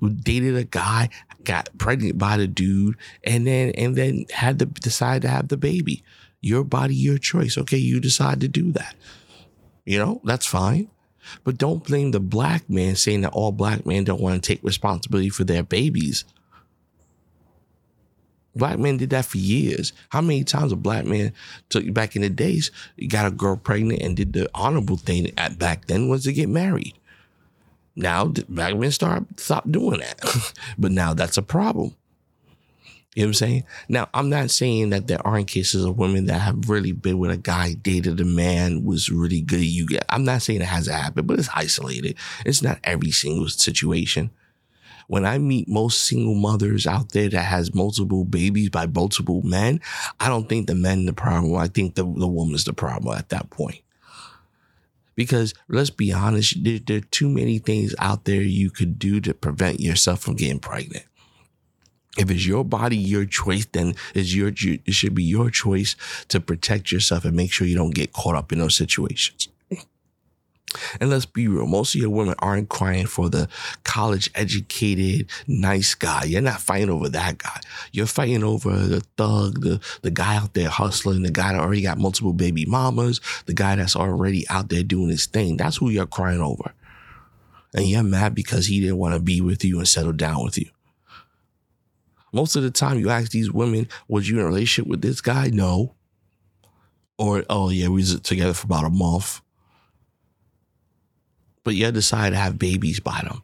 who 0.00 0.10
dated 0.10 0.56
a 0.56 0.64
guy, 0.64 1.08
got 1.44 1.68
pregnant 1.78 2.18
by 2.18 2.36
the 2.36 2.48
dude, 2.48 2.96
and 3.22 3.46
then 3.46 3.70
and 3.70 3.94
then 3.94 4.26
had 4.32 4.58
to 4.58 4.66
decide 4.66 5.22
to 5.22 5.28
have 5.28 5.48
the 5.48 5.56
baby. 5.56 6.02
Your 6.40 6.64
body, 6.64 6.94
your 6.94 7.18
choice. 7.18 7.56
Okay, 7.56 7.76
you 7.76 8.00
decide 8.00 8.40
to 8.40 8.48
do 8.48 8.72
that. 8.72 8.96
You 9.84 9.98
know, 9.98 10.20
that's 10.24 10.46
fine. 10.46 10.88
But 11.42 11.58
don't 11.58 11.84
blame 11.84 12.10
the 12.10 12.20
black 12.20 12.68
man 12.68 12.96
saying 12.96 13.22
that 13.22 13.32
all 13.32 13.52
black 13.52 13.86
men 13.86 14.04
don't 14.04 14.20
want 14.20 14.42
to 14.42 14.46
take 14.46 14.62
responsibility 14.62 15.30
for 15.30 15.44
their 15.44 15.62
babies. 15.62 16.24
Black 18.56 18.78
men 18.78 18.96
did 18.96 19.10
that 19.10 19.24
for 19.24 19.38
years. 19.38 19.92
How 20.10 20.20
many 20.20 20.44
times 20.44 20.72
a 20.72 20.76
black 20.76 21.04
man 21.04 21.32
took 21.68 21.92
back 21.92 22.16
in 22.16 22.22
the 22.22 22.28
days, 22.28 22.70
got 23.08 23.26
a 23.26 23.30
girl 23.30 23.56
pregnant 23.56 24.02
and 24.02 24.16
did 24.16 24.32
the 24.32 24.48
honorable 24.54 24.96
thing 24.96 25.32
at 25.36 25.58
back 25.58 25.86
then 25.86 26.08
was 26.08 26.24
to 26.24 26.32
get 26.32 26.48
married. 26.48 26.94
Now 27.96 28.26
black 28.26 28.76
men 28.76 28.90
start 28.90 29.24
stop 29.38 29.70
doing 29.70 30.00
that. 30.00 30.52
but 30.78 30.92
now 30.92 31.14
that's 31.14 31.36
a 31.36 31.42
problem. 31.42 31.94
You 33.14 33.22
know 33.22 33.26
what 33.26 33.28
I'm 33.28 33.34
saying? 33.34 33.64
Now, 33.88 34.08
I'm 34.12 34.28
not 34.28 34.50
saying 34.50 34.90
that 34.90 35.06
there 35.06 35.24
aren't 35.24 35.46
cases 35.46 35.84
of 35.84 35.98
women 35.98 36.26
that 36.26 36.40
have 36.40 36.68
really 36.68 36.90
been 36.90 37.18
with 37.18 37.30
a 37.30 37.36
guy, 37.36 37.74
dated 37.74 38.20
a 38.20 38.24
man, 38.24 38.84
was 38.84 39.08
really 39.08 39.40
good. 39.40 39.60
You 39.60 39.86
get, 39.86 40.04
I'm 40.08 40.24
not 40.24 40.42
saying 40.42 40.62
it 40.62 40.64
hasn't 40.64 40.96
happened, 40.96 41.28
but 41.28 41.38
it's 41.38 41.48
isolated. 41.54 42.16
It's 42.44 42.60
not 42.60 42.80
every 42.82 43.12
single 43.12 43.48
situation 43.48 44.30
when 45.06 45.24
I 45.24 45.38
meet 45.38 45.68
most 45.68 46.04
single 46.04 46.34
mothers 46.34 46.86
out 46.86 47.12
there 47.12 47.28
that 47.28 47.42
has 47.42 47.74
multiple 47.74 48.24
babies 48.24 48.70
by 48.70 48.86
multiple 48.86 49.42
men, 49.42 49.80
I 50.20 50.28
don't 50.28 50.48
think 50.48 50.66
the 50.66 50.74
men 50.74 51.06
the 51.06 51.12
problem. 51.12 51.56
I 51.56 51.68
think 51.68 51.94
the, 51.94 52.04
the 52.04 52.28
woman's 52.28 52.64
the 52.64 52.72
problem 52.72 53.16
at 53.16 53.28
that 53.30 53.50
point. 53.50 53.80
Because 55.14 55.54
let's 55.68 55.90
be 55.90 56.12
honest, 56.12 56.62
there, 56.64 56.78
there 56.78 56.98
are 56.98 57.00
too 57.00 57.28
many 57.28 57.58
things 57.58 57.94
out 57.98 58.24
there 58.24 58.42
you 58.42 58.70
could 58.70 58.98
do 58.98 59.20
to 59.20 59.34
prevent 59.34 59.80
yourself 59.80 60.20
from 60.20 60.34
getting 60.34 60.58
pregnant. 60.58 61.04
If 62.16 62.30
it's 62.30 62.46
your 62.46 62.64
body, 62.64 62.96
your 62.96 63.24
choice, 63.24 63.66
then 63.66 63.94
it's 64.14 64.34
your 64.34 64.52
it 64.56 64.92
should 64.94 65.14
be 65.14 65.24
your 65.24 65.50
choice 65.50 65.96
to 66.28 66.40
protect 66.40 66.92
yourself 66.92 67.24
and 67.24 67.36
make 67.36 67.52
sure 67.52 67.66
you 67.66 67.76
don't 67.76 67.94
get 67.94 68.12
caught 68.12 68.36
up 68.36 68.52
in 68.52 68.60
those 68.60 68.76
situations. 68.76 69.48
And 71.00 71.10
let's 71.10 71.26
be 71.26 71.48
real, 71.48 71.66
most 71.66 71.94
of 71.94 72.00
your 72.00 72.10
women 72.10 72.34
aren't 72.38 72.68
crying 72.68 73.06
for 73.06 73.28
the 73.28 73.48
college 73.84 74.30
educated, 74.34 75.30
nice 75.46 75.94
guy. 75.94 76.24
You're 76.24 76.40
not 76.40 76.60
fighting 76.60 76.90
over 76.90 77.08
that 77.08 77.38
guy. 77.38 77.60
You're 77.92 78.06
fighting 78.06 78.44
over 78.44 78.70
the 78.76 79.00
thug, 79.16 79.60
the, 79.62 79.80
the 80.02 80.10
guy 80.10 80.36
out 80.36 80.54
there 80.54 80.68
hustling, 80.68 81.22
the 81.22 81.30
guy 81.30 81.52
that 81.52 81.60
already 81.60 81.82
got 81.82 81.98
multiple 81.98 82.32
baby 82.32 82.64
mamas, 82.66 83.20
the 83.46 83.54
guy 83.54 83.76
that's 83.76 83.96
already 83.96 84.48
out 84.48 84.68
there 84.68 84.82
doing 84.82 85.08
his 85.08 85.26
thing. 85.26 85.56
That's 85.56 85.76
who 85.76 85.90
you're 85.90 86.06
crying 86.06 86.40
over. 86.40 86.72
And 87.74 87.86
you're 87.86 88.04
mad 88.04 88.34
because 88.34 88.66
he 88.66 88.80
didn't 88.80 88.98
want 88.98 89.14
to 89.14 89.20
be 89.20 89.40
with 89.40 89.64
you 89.64 89.78
and 89.78 89.88
settle 89.88 90.12
down 90.12 90.44
with 90.44 90.58
you. 90.58 90.68
Most 92.32 92.56
of 92.56 92.62
the 92.62 92.70
time, 92.70 92.98
you 92.98 93.10
ask 93.10 93.30
these 93.30 93.52
women, 93.52 93.88
was 94.08 94.28
you 94.28 94.38
in 94.38 94.42
a 94.42 94.46
relationship 94.46 94.88
with 94.88 95.02
this 95.02 95.20
guy? 95.20 95.50
No. 95.52 95.94
Or, 97.16 97.44
oh, 97.48 97.70
yeah, 97.70 97.86
we 97.86 98.00
was 98.00 98.20
together 98.20 98.54
for 98.54 98.66
about 98.66 98.84
a 98.84 98.90
month 98.90 99.40
but 101.64 101.74
you 101.74 101.90
decide 101.90 102.30
to 102.30 102.36
have 102.36 102.58
babies 102.58 103.00
by 103.00 103.20
them. 103.22 103.42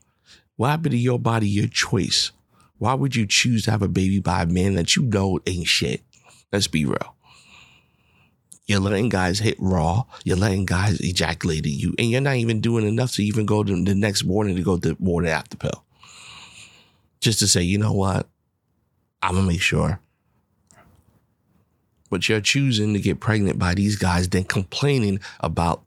What 0.56 0.68
happened 0.68 0.92
to 0.92 0.98
your 0.98 1.18
body, 1.18 1.48
your 1.48 1.68
choice? 1.68 2.32
Why 2.78 2.94
would 2.94 3.16
you 3.16 3.26
choose 3.26 3.64
to 3.64 3.70
have 3.70 3.82
a 3.82 3.88
baby 3.88 4.20
by 4.20 4.42
a 4.42 4.46
man 4.46 4.74
that 4.74 4.94
you 4.94 5.02
know 5.02 5.40
ain't 5.46 5.66
shit? 5.66 6.02
Let's 6.52 6.66
be 6.66 6.84
real. 6.84 7.16
You're 8.66 8.80
letting 8.80 9.08
guys 9.08 9.40
hit 9.40 9.56
raw. 9.58 10.04
You're 10.22 10.36
letting 10.36 10.64
guys 10.64 11.00
ejaculate 11.00 11.66
at 11.66 11.72
you, 11.72 11.94
and 11.98 12.08
you're 12.08 12.20
not 12.20 12.36
even 12.36 12.60
doing 12.60 12.86
enough 12.86 13.12
to 13.14 13.24
even 13.24 13.44
go 13.44 13.64
to 13.64 13.84
the 13.84 13.94
next 13.94 14.24
morning 14.24 14.54
to 14.54 14.62
go 14.62 14.78
to 14.78 14.96
morning 15.00 15.30
after 15.30 15.56
pill. 15.56 15.84
Just 17.20 17.40
to 17.40 17.48
say, 17.48 17.62
you 17.62 17.78
know 17.78 17.92
what? 17.92 18.28
I'm 19.22 19.34
gonna 19.34 19.46
make 19.46 19.60
sure. 19.60 20.00
But 22.10 22.28
you're 22.28 22.40
choosing 22.40 22.92
to 22.94 23.00
get 23.00 23.20
pregnant 23.20 23.58
by 23.58 23.74
these 23.74 23.96
guys, 23.96 24.28
then 24.28 24.44
complaining 24.44 25.20
about 25.40 25.82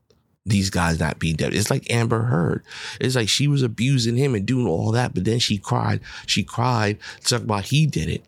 these 0.45 0.69
guys 0.69 0.99
not 0.99 1.19
being 1.19 1.35
dead. 1.35 1.53
It's 1.53 1.71
like 1.71 1.89
Amber 1.89 2.23
Heard. 2.23 2.63
It's 2.99 3.15
like 3.15 3.29
she 3.29 3.47
was 3.47 3.63
abusing 3.63 4.17
him 4.17 4.35
and 4.35 4.45
doing 4.45 4.67
all 4.67 4.91
that, 4.91 5.13
but 5.13 5.23
then 5.23 5.39
she 5.39 5.57
cried. 5.57 6.01
She 6.25 6.43
cried, 6.43 6.97
talking 7.23 7.45
about 7.45 7.65
he 7.65 7.85
did 7.85 8.09
it. 8.09 8.25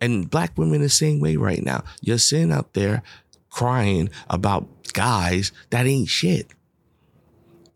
And 0.00 0.30
black 0.30 0.56
women 0.56 0.80
the 0.80 0.88
same 0.88 1.20
way 1.20 1.36
right 1.36 1.64
now. 1.64 1.84
You're 2.00 2.18
sitting 2.18 2.52
out 2.52 2.74
there 2.74 3.02
crying 3.50 4.10
about 4.28 4.68
guys 4.92 5.52
that 5.70 5.86
ain't 5.86 6.08
shit. 6.08 6.48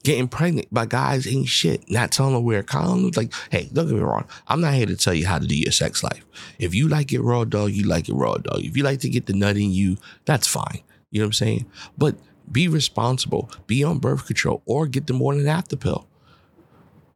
Getting 0.05 0.27
pregnant 0.27 0.73
by 0.73 0.87
guys 0.87 1.29
ain't 1.29 1.47
shit. 1.47 1.89
Not 1.89 2.11
telling 2.11 2.35
them 2.35 2.43
wear 2.43 2.65
condoms. 2.65 3.17
Like, 3.17 3.33
hey, 3.51 3.69
don't 3.73 3.87
get 3.87 3.95
me 3.95 4.01
wrong. 4.01 4.27
I'm 4.49 4.61
not 4.61 4.75
here 4.75 4.87
to 4.87 4.97
tell 4.97 5.15
you 5.15 5.27
how 5.27 5.39
to 5.39 5.47
do 5.47 5.57
your 5.57 5.71
sex 5.71 6.03
life. 6.03 6.25
If 6.59 6.75
you 6.75 6.89
like 6.89 7.13
it 7.13 7.21
raw 7.21 7.45
dog, 7.45 7.71
you 7.71 7.85
like 7.85 8.09
it 8.09 8.15
raw 8.15 8.35
dog. 8.35 8.65
If 8.65 8.77
you 8.77 8.83
like 8.83 8.99
to 9.01 9.09
get 9.09 9.27
the 9.27 9.33
nut 9.33 9.57
in 9.57 9.71
you, 9.71 9.97
that's 10.25 10.49
fine. 10.49 10.81
You 11.13 11.21
know 11.21 11.27
what 11.27 11.29
I'm 11.29 11.33
saying? 11.35 11.67
But 11.97 12.17
be 12.51 12.69
responsible. 12.69 13.51
Be 13.67 13.85
on 13.85 13.99
birth 13.99 14.27
control 14.27 14.63
or 14.67 14.87
get 14.87 15.07
the 15.07 15.13
morning 15.13 15.49
after 15.49 15.77
pill. 15.77 16.07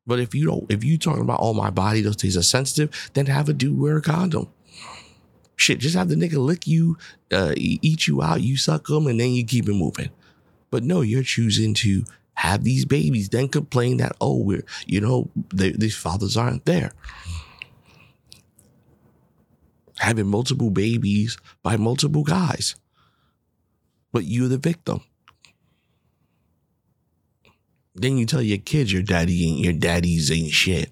But 0.06 0.20
if 0.20 0.34
you 0.34 0.46
don't, 0.46 0.70
if 0.70 0.84
you 0.84 0.98
talking 0.98 1.22
about, 1.22 1.40
oh, 1.42 1.52
my 1.52 1.70
body, 1.70 2.00
those 2.00 2.16
things 2.16 2.36
are 2.36 2.42
sensitive, 2.42 3.10
then 3.14 3.26
have 3.26 3.48
a 3.48 3.52
dude 3.52 3.78
wear 3.78 3.96
a 3.96 4.02
condom. 4.02 4.48
Shit, 5.56 5.80
just 5.80 5.96
have 5.96 6.08
the 6.08 6.14
nigga 6.14 6.36
lick 6.36 6.66
you, 6.66 6.96
uh, 7.32 7.54
eat 7.56 8.06
you 8.06 8.22
out, 8.22 8.42
you 8.42 8.56
suck 8.56 8.86
them, 8.86 9.06
and 9.06 9.18
then 9.18 9.30
you 9.30 9.44
keep 9.44 9.68
it 9.68 9.74
moving. 9.74 10.10
But 10.70 10.84
no, 10.84 11.00
you're 11.00 11.22
choosing 11.22 11.74
to 11.74 12.04
have 12.34 12.62
these 12.62 12.84
babies, 12.84 13.30
then 13.30 13.48
complain 13.48 13.96
that, 13.96 14.14
oh, 14.20 14.36
we're, 14.36 14.64
you 14.86 15.00
know, 15.00 15.30
these 15.52 15.96
fathers 15.96 16.36
aren't 16.36 16.66
there. 16.66 16.92
Having 19.96 20.26
multiple 20.26 20.70
babies 20.70 21.38
by 21.62 21.78
multiple 21.78 22.22
guys, 22.22 22.76
but 24.12 24.24
you're 24.24 24.48
the 24.48 24.58
victim. 24.58 25.00
Then 27.96 28.18
you 28.18 28.26
tell 28.26 28.42
your 28.42 28.58
kids 28.58 28.92
your 28.92 29.02
daddy 29.02 29.48
ain't 29.48 29.58
your 29.58 29.72
daddy's 29.72 30.30
ain't 30.30 30.52
shit. 30.52 30.90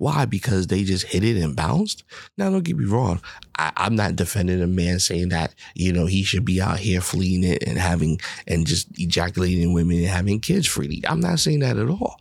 Why? 0.00 0.24
Because 0.24 0.68
they 0.68 0.82
just 0.82 1.04
hit 1.04 1.24
it 1.24 1.36
and 1.36 1.54
bounced? 1.54 2.04
Now, 2.38 2.48
don't 2.48 2.64
get 2.64 2.78
me 2.78 2.86
wrong. 2.86 3.20
I, 3.58 3.70
am 3.76 3.96
not 3.96 4.16
defending 4.16 4.62
a 4.62 4.66
man 4.66 4.98
saying 4.98 5.28
that, 5.28 5.54
you 5.74 5.92
know, 5.92 6.06
he 6.06 6.22
should 6.22 6.46
be 6.46 6.58
out 6.58 6.78
here 6.78 7.02
fleeing 7.02 7.44
it 7.44 7.62
and 7.66 7.76
having, 7.76 8.18
and 8.46 8.66
just 8.66 8.88
ejaculating 8.98 9.74
women 9.74 9.98
and 9.98 10.06
having 10.06 10.40
kids 10.40 10.66
freely. 10.66 11.02
I'm 11.06 11.20
not 11.20 11.38
saying 11.38 11.58
that 11.58 11.76
at 11.76 11.90
all. 11.90 12.18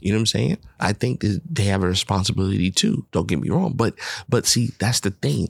You 0.00 0.12
know 0.12 0.18
what 0.18 0.20
I'm 0.20 0.26
saying? 0.26 0.58
I 0.80 0.92
think 0.92 1.20
that 1.20 1.40
they 1.50 1.64
have 1.64 1.82
a 1.82 1.88
responsibility 1.88 2.70
too. 2.70 3.06
Don't 3.12 3.26
get 3.26 3.40
me 3.40 3.48
wrong. 3.48 3.72
But, 3.74 3.94
but 4.28 4.44
see, 4.44 4.72
that's 4.78 5.00
the 5.00 5.10
thing. 5.10 5.48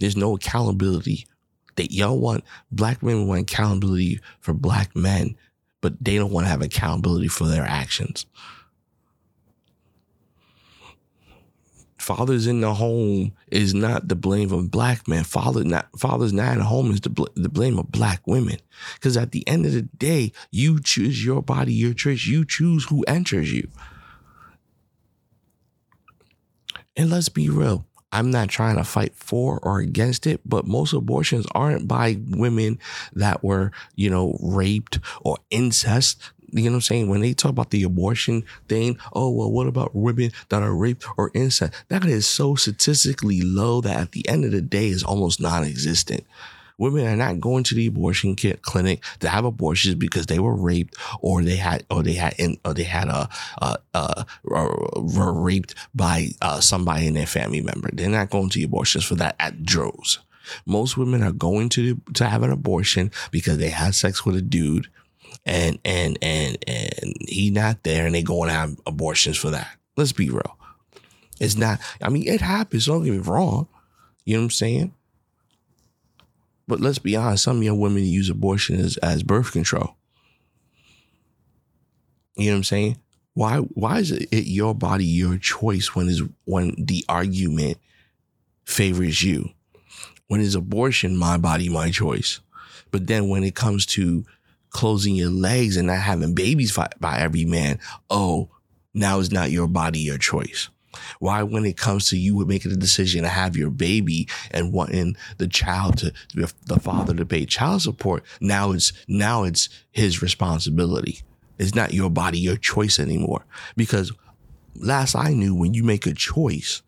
There's 0.00 0.16
no 0.16 0.34
accountability 0.34 1.28
that 1.76 1.92
y'all 1.92 2.18
want, 2.18 2.42
black 2.72 3.02
women 3.02 3.28
want 3.28 3.42
accountability 3.42 4.18
for 4.40 4.52
black 4.52 4.96
men 4.96 5.36
but 5.80 5.94
they 6.00 6.16
don't 6.16 6.32
want 6.32 6.46
to 6.46 6.50
have 6.50 6.62
accountability 6.62 7.28
for 7.28 7.44
their 7.44 7.64
actions. 7.64 8.26
Fathers 11.98 12.46
in 12.46 12.60
the 12.60 12.74
home 12.74 13.32
is 13.48 13.74
not 13.74 14.08
the 14.08 14.14
blame 14.14 14.52
of 14.52 14.70
black 14.70 15.06
men. 15.08 15.24
Father 15.24 15.64
not 15.64 15.88
fathers 15.98 16.32
not 16.32 16.52
in 16.52 16.58
the 16.60 16.64
home 16.64 16.90
is 16.92 17.00
the, 17.00 17.10
bl- 17.10 17.26
the 17.34 17.48
blame 17.48 17.78
of 17.78 17.90
black 17.90 18.22
women. 18.26 18.56
Because 18.94 19.16
at 19.16 19.32
the 19.32 19.46
end 19.48 19.66
of 19.66 19.72
the 19.72 19.82
day, 19.82 20.32
you 20.50 20.80
choose 20.80 21.24
your 21.24 21.42
body, 21.42 21.74
your 21.74 21.92
choice. 21.94 22.26
You 22.26 22.44
choose 22.44 22.86
who 22.86 23.02
enters 23.02 23.52
you. 23.52 23.68
And 26.96 27.10
let's 27.10 27.28
be 27.28 27.50
real. 27.50 27.87
I'm 28.12 28.30
not 28.30 28.48
trying 28.48 28.76
to 28.76 28.84
fight 28.84 29.14
for 29.14 29.58
or 29.62 29.80
against 29.80 30.26
it, 30.26 30.40
but 30.46 30.66
most 30.66 30.92
abortions 30.92 31.46
aren't 31.54 31.86
by 31.86 32.18
women 32.28 32.78
that 33.12 33.44
were, 33.44 33.70
you 33.96 34.08
know, 34.08 34.38
raped 34.42 34.98
or 35.22 35.38
incest. 35.50 36.32
You 36.50 36.64
know 36.64 36.70
what 36.70 36.76
I'm 36.76 36.80
saying? 36.80 37.08
When 37.08 37.20
they 37.20 37.34
talk 37.34 37.50
about 37.50 37.70
the 37.70 37.82
abortion 37.82 38.44
thing, 38.68 38.98
oh, 39.12 39.30
well, 39.30 39.52
what 39.52 39.66
about 39.66 39.94
women 39.94 40.32
that 40.48 40.62
are 40.62 40.74
raped 40.74 41.04
or 41.18 41.30
incest? 41.34 41.74
That 41.88 42.06
is 42.06 42.26
so 42.26 42.54
statistically 42.54 43.42
low 43.42 43.82
that 43.82 43.96
at 43.96 44.12
the 44.12 44.26
end 44.26 44.46
of 44.46 44.52
the 44.52 44.62
day 44.62 44.88
is 44.88 45.04
almost 45.04 45.40
non 45.40 45.64
existent. 45.64 46.24
Women 46.78 47.06
are 47.06 47.16
not 47.16 47.40
going 47.40 47.64
to 47.64 47.74
the 47.74 47.88
abortion 47.88 48.36
clinic 48.36 49.04
to 49.20 49.28
have 49.28 49.44
abortions 49.44 49.96
because 49.96 50.26
they 50.26 50.38
were 50.38 50.54
raped 50.54 50.96
or 51.20 51.42
they 51.42 51.56
had 51.56 51.84
or 51.90 52.02
they 52.02 52.14
had 52.14 52.34
in, 52.38 52.56
or 52.64 52.72
they 52.72 52.84
had 52.84 53.08
a, 53.08 53.28
a, 53.60 53.76
a 53.94 54.24
were 54.44 55.32
raped 55.32 55.74
by 55.94 56.28
uh, 56.40 56.60
somebody 56.60 57.08
in 57.08 57.14
their 57.14 57.26
family 57.26 57.60
member. 57.60 57.90
They're 57.92 58.08
not 58.08 58.30
going 58.30 58.48
to 58.50 58.58
the 58.58 58.64
abortions 58.64 59.04
for 59.04 59.16
that 59.16 59.36
at 59.40 59.64
droves. 59.64 60.20
Most 60.64 60.96
women 60.96 61.22
are 61.22 61.32
going 61.32 61.68
to 61.70 62.00
to 62.14 62.26
have 62.26 62.42
an 62.42 62.52
abortion 62.52 63.10
because 63.30 63.58
they 63.58 63.70
had 63.70 63.94
sex 63.94 64.24
with 64.24 64.36
a 64.36 64.42
dude 64.42 64.88
and 65.44 65.78
and 65.84 66.16
and 66.22 66.56
and 66.66 67.14
he 67.26 67.50
not 67.50 67.82
there 67.82 68.06
and 68.06 68.14
they 68.14 68.22
go 68.22 68.42
and 68.42 68.52
have 68.52 68.76
abortions 68.86 69.36
for 69.36 69.50
that. 69.50 69.68
Let's 69.96 70.12
be 70.12 70.30
real. 70.30 70.56
It's 71.40 71.56
not, 71.56 71.80
I 72.02 72.08
mean, 72.08 72.26
it 72.26 72.40
happens, 72.40 72.86
don't 72.86 73.04
get 73.04 73.12
me 73.12 73.18
wrong. 73.18 73.68
You 74.24 74.34
know 74.34 74.40
what 74.40 74.44
I'm 74.46 74.50
saying? 74.50 74.94
But 76.68 76.80
let's 76.80 76.98
be 76.98 77.16
honest, 77.16 77.44
some 77.44 77.62
young 77.62 77.80
women 77.80 78.04
use 78.04 78.28
abortion 78.28 78.78
as, 78.78 78.98
as 78.98 79.22
birth 79.22 79.52
control. 79.52 79.96
You 82.36 82.46
know 82.46 82.52
what 82.52 82.56
I'm 82.58 82.64
saying? 82.64 82.98
Why 83.34 83.58
why 83.58 83.98
is 83.98 84.12
it 84.12 84.46
your 84.46 84.74
body, 84.74 85.04
your 85.04 85.38
choice 85.38 85.94
when 85.94 86.08
is 86.08 86.22
when 86.44 86.74
the 86.78 87.04
argument 87.08 87.78
favors 88.64 89.22
you? 89.22 89.50
When 90.26 90.40
is 90.40 90.54
abortion 90.54 91.16
my 91.16 91.38
body, 91.38 91.68
my 91.68 91.90
choice? 91.90 92.40
But 92.90 93.06
then 93.06 93.28
when 93.28 93.44
it 93.44 93.54
comes 93.54 93.86
to 93.86 94.24
closing 94.70 95.14
your 95.14 95.30
legs 95.30 95.76
and 95.76 95.86
not 95.86 95.98
having 95.98 96.34
babies 96.34 96.76
by, 96.76 96.88
by 97.00 97.18
every 97.20 97.44
man, 97.44 97.80
oh, 98.10 98.50
now 98.92 99.20
it's 99.20 99.32
not 99.32 99.50
your 99.50 99.66
body, 99.66 100.00
your 100.00 100.18
choice. 100.18 100.68
Why, 101.18 101.42
when 101.42 101.64
it 101.64 101.76
comes 101.76 102.08
to 102.08 102.18
you 102.18 102.44
making 102.46 102.72
a 102.72 102.76
decision 102.76 103.22
to 103.22 103.28
have 103.28 103.56
your 103.56 103.70
baby 103.70 104.28
and 104.50 104.72
wanting 104.72 105.16
the 105.38 105.48
child 105.48 105.98
to, 105.98 106.12
the 106.34 106.80
father 106.80 107.14
to 107.14 107.26
pay 107.26 107.46
child 107.46 107.82
support, 107.82 108.24
now 108.40 108.72
it's, 108.72 108.92
now 109.08 109.44
it's 109.44 109.68
his 109.90 110.22
responsibility. 110.22 111.20
It's 111.58 111.74
not 111.74 111.92
your 111.92 112.10
body, 112.10 112.38
your 112.38 112.56
choice 112.56 112.98
anymore. 112.98 113.44
Because 113.76 114.12
last 114.76 115.14
I 115.14 115.32
knew, 115.32 115.54
when 115.54 115.74
you 115.74 115.82
make 115.82 116.06
a 116.06 116.14
choice, 116.14 116.82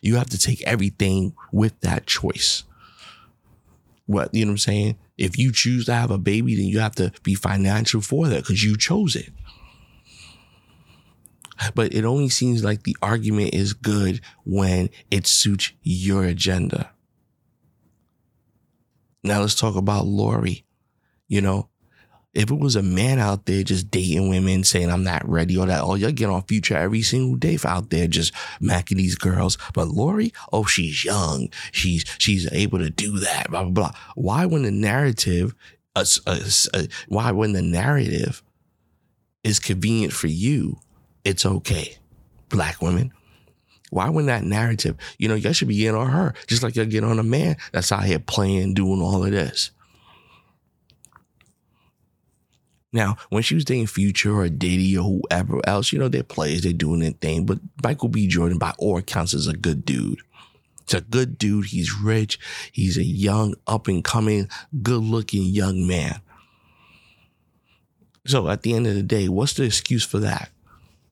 you 0.00 0.16
have 0.16 0.30
to 0.30 0.38
take 0.38 0.62
everything 0.62 1.34
with 1.52 1.78
that 1.80 2.06
choice. 2.06 2.64
What, 4.06 4.34
you 4.34 4.44
know 4.44 4.50
what 4.50 4.54
I'm 4.54 4.58
saying? 4.58 4.98
If 5.18 5.38
you 5.38 5.52
choose 5.52 5.86
to 5.86 5.94
have 5.94 6.10
a 6.10 6.18
baby, 6.18 6.54
then 6.54 6.66
you 6.66 6.80
have 6.80 6.94
to 6.96 7.12
be 7.22 7.34
financial 7.34 8.00
for 8.00 8.28
that 8.28 8.42
because 8.42 8.62
you 8.62 8.76
chose 8.76 9.16
it. 9.16 9.30
But 11.74 11.94
it 11.94 12.04
only 12.04 12.28
seems 12.28 12.64
like 12.64 12.82
the 12.82 12.96
argument 13.02 13.54
is 13.54 13.72
good 13.72 14.20
when 14.44 14.90
it 15.10 15.26
suits 15.26 15.72
your 15.82 16.24
agenda. 16.24 16.90
Now 19.22 19.40
let's 19.40 19.54
talk 19.54 19.76
about 19.76 20.06
Lori. 20.06 20.64
You 21.28 21.40
know, 21.40 21.68
if 22.36 22.50
it 22.50 22.58
was 22.58 22.76
a 22.76 22.82
man 22.82 23.18
out 23.18 23.46
there 23.46 23.62
just 23.62 23.90
dating 23.90 24.28
women 24.28 24.62
saying 24.62 24.90
I'm 24.90 25.02
not 25.02 25.26
ready 25.26 25.56
or 25.56 25.66
that, 25.66 25.82
oh, 25.82 25.94
you'll 25.94 26.12
get 26.12 26.28
on 26.28 26.42
Future 26.42 26.76
every 26.76 27.00
single 27.00 27.36
day 27.36 27.58
out 27.64 27.88
there 27.88 28.06
just 28.06 28.34
macking 28.60 28.98
these 28.98 29.14
girls. 29.14 29.56
But 29.72 29.88
Lori, 29.88 30.32
oh, 30.52 30.64
she's 30.64 31.02
young. 31.02 31.48
She's 31.72 32.04
she's 32.18 32.50
able 32.52 32.78
to 32.78 32.90
do 32.90 33.18
that. 33.20 33.50
Blah 33.50 33.62
blah 33.64 33.70
blah. 33.70 33.92
Why 34.14 34.44
when 34.44 34.62
the 34.62 34.70
narrative, 34.70 35.54
uh, 35.96 36.04
uh, 36.26 36.40
uh, 36.74 36.82
why 37.08 37.30
when 37.32 37.54
the 37.54 37.62
narrative 37.62 38.42
is 39.42 39.58
convenient 39.58 40.12
for 40.12 40.26
you, 40.26 40.78
it's 41.26 41.44
okay. 41.44 41.98
Black 42.48 42.80
women. 42.80 43.12
Why 43.90 44.08
wouldn't 44.08 44.28
that 44.28 44.44
narrative? 44.44 44.96
You 45.18 45.28
know, 45.28 45.34
y'all 45.34 45.52
should 45.52 45.68
be 45.68 45.76
getting 45.76 45.96
on 45.96 46.08
her, 46.08 46.34
just 46.46 46.62
like 46.62 46.76
y'all 46.76 46.86
get 46.86 47.02
on 47.02 47.18
a 47.18 47.24
man 47.24 47.56
that's 47.72 47.90
out 47.90 48.04
here 48.04 48.20
playing, 48.20 48.74
doing 48.74 49.02
all 49.02 49.24
of 49.24 49.32
this. 49.32 49.72
Now, 52.92 53.16
when 53.28 53.42
she 53.42 53.56
was 53.56 53.64
dating 53.64 53.88
Future 53.88 54.34
or 54.34 54.48
Diddy 54.48 54.96
or 54.96 55.02
whoever 55.02 55.60
else, 55.68 55.92
you 55.92 55.98
know, 55.98 56.08
they're 56.08 56.22
players, 56.22 56.62
they're 56.62 56.72
doing 56.72 57.00
their 57.00 57.10
thing. 57.10 57.44
But 57.44 57.58
Michael 57.82 58.08
B. 58.08 58.28
Jordan, 58.28 58.58
by 58.58 58.72
all 58.78 58.96
accounts, 58.96 59.34
is 59.34 59.48
a 59.48 59.56
good 59.56 59.84
dude. 59.84 60.20
He's 60.86 60.94
a 60.94 61.00
good 61.00 61.38
dude. 61.38 61.66
He's 61.66 61.92
rich. 61.92 62.38
He's 62.72 62.96
a 62.96 63.04
young, 63.04 63.54
up 63.66 63.88
and 63.88 64.04
coming, 64.04 64.48
good 64.82 65.02
looking 65.02 65.42
young 65.42 65.86
man. 65.86 66.20
So 68.26 68.48
at 68.48 68.62
the 68.62 68.74
end 68.74 68.86
of 68.86 68.94
the 68.94 69.02
day, 69.02 69.28
what's 69.28 69.54
the 69.54 69.64
excuse 69.64 70.04
for 70.04 70.20
that? 70.20 70.50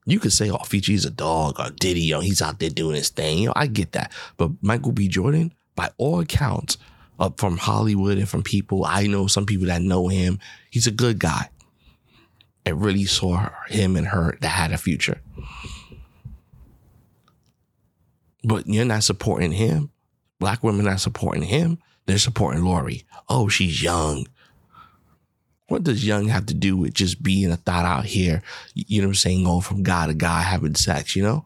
You 0.05 0.19
could 0.19 0.33
say, 0.33 0.49
oh, 0.51 0.57
Future's 0.59 1.05
a 1.05 1.09
dog 1.09 1.59
or 1.59 1.71
Diddy, 1.71 2.11
know, 2.11 2.19
he's 2.19 2.41
out 2.41 2.59
there 2.59 2.69
doing 2.69 2.95
his 2.95 3.09
thing. 3.09 3.39
You 3.39 3.47
know, 3.47 3.53
I 3.55 3.67
get 3.67 3.93
that. 3.93 4.11
But 4.37 4.51
Michael 4.61 4.91
B. 4.91 5.07
Jordan, 5.07 5.53
by 5.75 5.89
all 5.97 6.19
accounts, 6.19 6.77
up 7.19 7.39
from 7.39 7.57
Hollywood 7.57 8.17
and 8.17 8.29
from 8.29 8.43
people, 8.43 8.85
I 8.85 9.07
know 9.07 9.27
some 9.27 9.45
people 9.45 9.67
that 9.67 9.81
know 9.81 10.07
him, 10.07 10.39
he's 10.69 10.87
a 10.87 10.91
good 10.91 11.19
guy. 11.19 11.49
And 12.67 12.81
really 12.81 13.05
saw 13.05 13.49
him 13.67 13.95
and 13.95 14.07
her 14.07 14.37
that 14.41 14.47
had 14.47 14.71
a 14.71 14.77
future. 14.77 15.21
But 18.43 18.67
you're 18.67 18.85
not 18.85 19.03
supporting 19.03 19.51
him. 19.51 19.91
Black 20.39 20.63
women 20.63 20.87
are 20.87 20.97
supporting 20.97 21.43
him. 21.43 21.79
They're 22.05 22.17
supporting 22.17 22.63
Lori. 22.63 23.03
Oh, 23.29 23.47
she's 23.47 23.81
young. 23.81 24.27
What 25.67 25.83
does 25.83 26.05
young 26.05 26.27
have 26.27 26.45
to 26.47 26.53
do 26.53 26.77
with 26.77 26.93
just 26.93 27.23
being 27.23 27.51
a 27.51 27.57
thought 27.57 27.85
out 27.85 28.05
here? 28.05 28.43
You 28.75 29.01
know 29.01 29.07
what 29.07 29.11
I'm 29.11 29.15
saying? 29.15 29.43
Going 29.45 29.61
from 29.61 29.83
guy 29.83 30.07
to 30.07 30.13
guy, 30.13 30.41
having 30.41 30.75
sex, 30.75 31.15
you 31.15 31.23
know? 31.23 31.45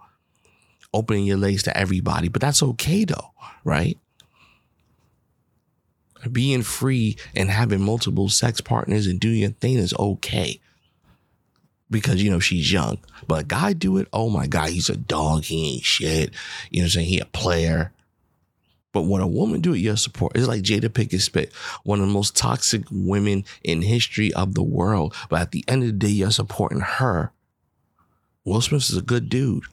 Opening 0.93 1.25
your 1.25 1.37
legs 1.37 1.63
to 1.63 1.77
everybody. 1.77 2.27
But 2.27 2.41
that's 2.41 2.61
okay 2.61 3.05
though, 3.05 3.31
right? 3.63 3.97
Being 6.29 6.63
free 6.63 7.15
and 7.33 7.49
having 7.49 7.81
multiple 7.81 8.27
sex 8.27 8.59
partners 8.59 9.07
and 9.07 9.21
doing 9.21 9.39
your 9.39 9.51
thing 9.51 9.77
is 9.77 9.93
okay. 9.97 10.59
Because, 11.89 12.21
you 12.21 12.29
know, 12.29 12.39
she's 12.39 12.71
young. 12.71 12.97
But 13.25 13.43
a 13.43 13.45
guy 13.45 13.73
do 13.73 13.97
it, 13.97 14.09
oh 14.11 14.29
my 14.29 14.47
God, 14.47 14.69
he's 14.69 14.89
a 14.89 14.97
dog. 14.97 15.45
He 15.45 15.75
ain't 15.75 15.83
shit. 15.85 16.33
You 16.69 16.81
know 16.81 16.83
what 16.83 16.87
I'm 16.87 16.89
saying? 16.89 17.07
He 17.07 17.19
a 17.19 17.25
player. 17.25 17.93
But 18.91 19.03
when 19.03 19.21
a 19.21 19.27
woman 19.27 19.61
do 19.61 19.73
it, 19.73 19.79
you 19.79 19.95
support. 19.95 20.35
It's 20.35 20.47
like 20.47 20.63
Jada 20.63 20.89
Pinkett 20.89 21.21
Smith, 21.21 21.53
one 21.83 21.99
of 21.99 22.07
the 22.07 22.13
most 22.13 22.35
toxic 22.35 22.83
women 22.91 23.45
in 23.63 23.83
history 23.83 24.33
of 24.33 24.55
the 24.55 24.63
world. 24.63 25.15
But 25.29 25.41
at 25.41 25.51
the 25.51 25.63
end 25.67 25.83
of 25.83 25.87
the 25.87 25.93
day, 25.93 26.07
you're 26.07 26.31
supporting 26.31 26.79
her. 26.79 27.31
Will 28.45 28.61
Smith 28.61 28.89
is 28.89 28.97
a 28.97 29.01
good 29.01 29.29
dude. 29.29 29.63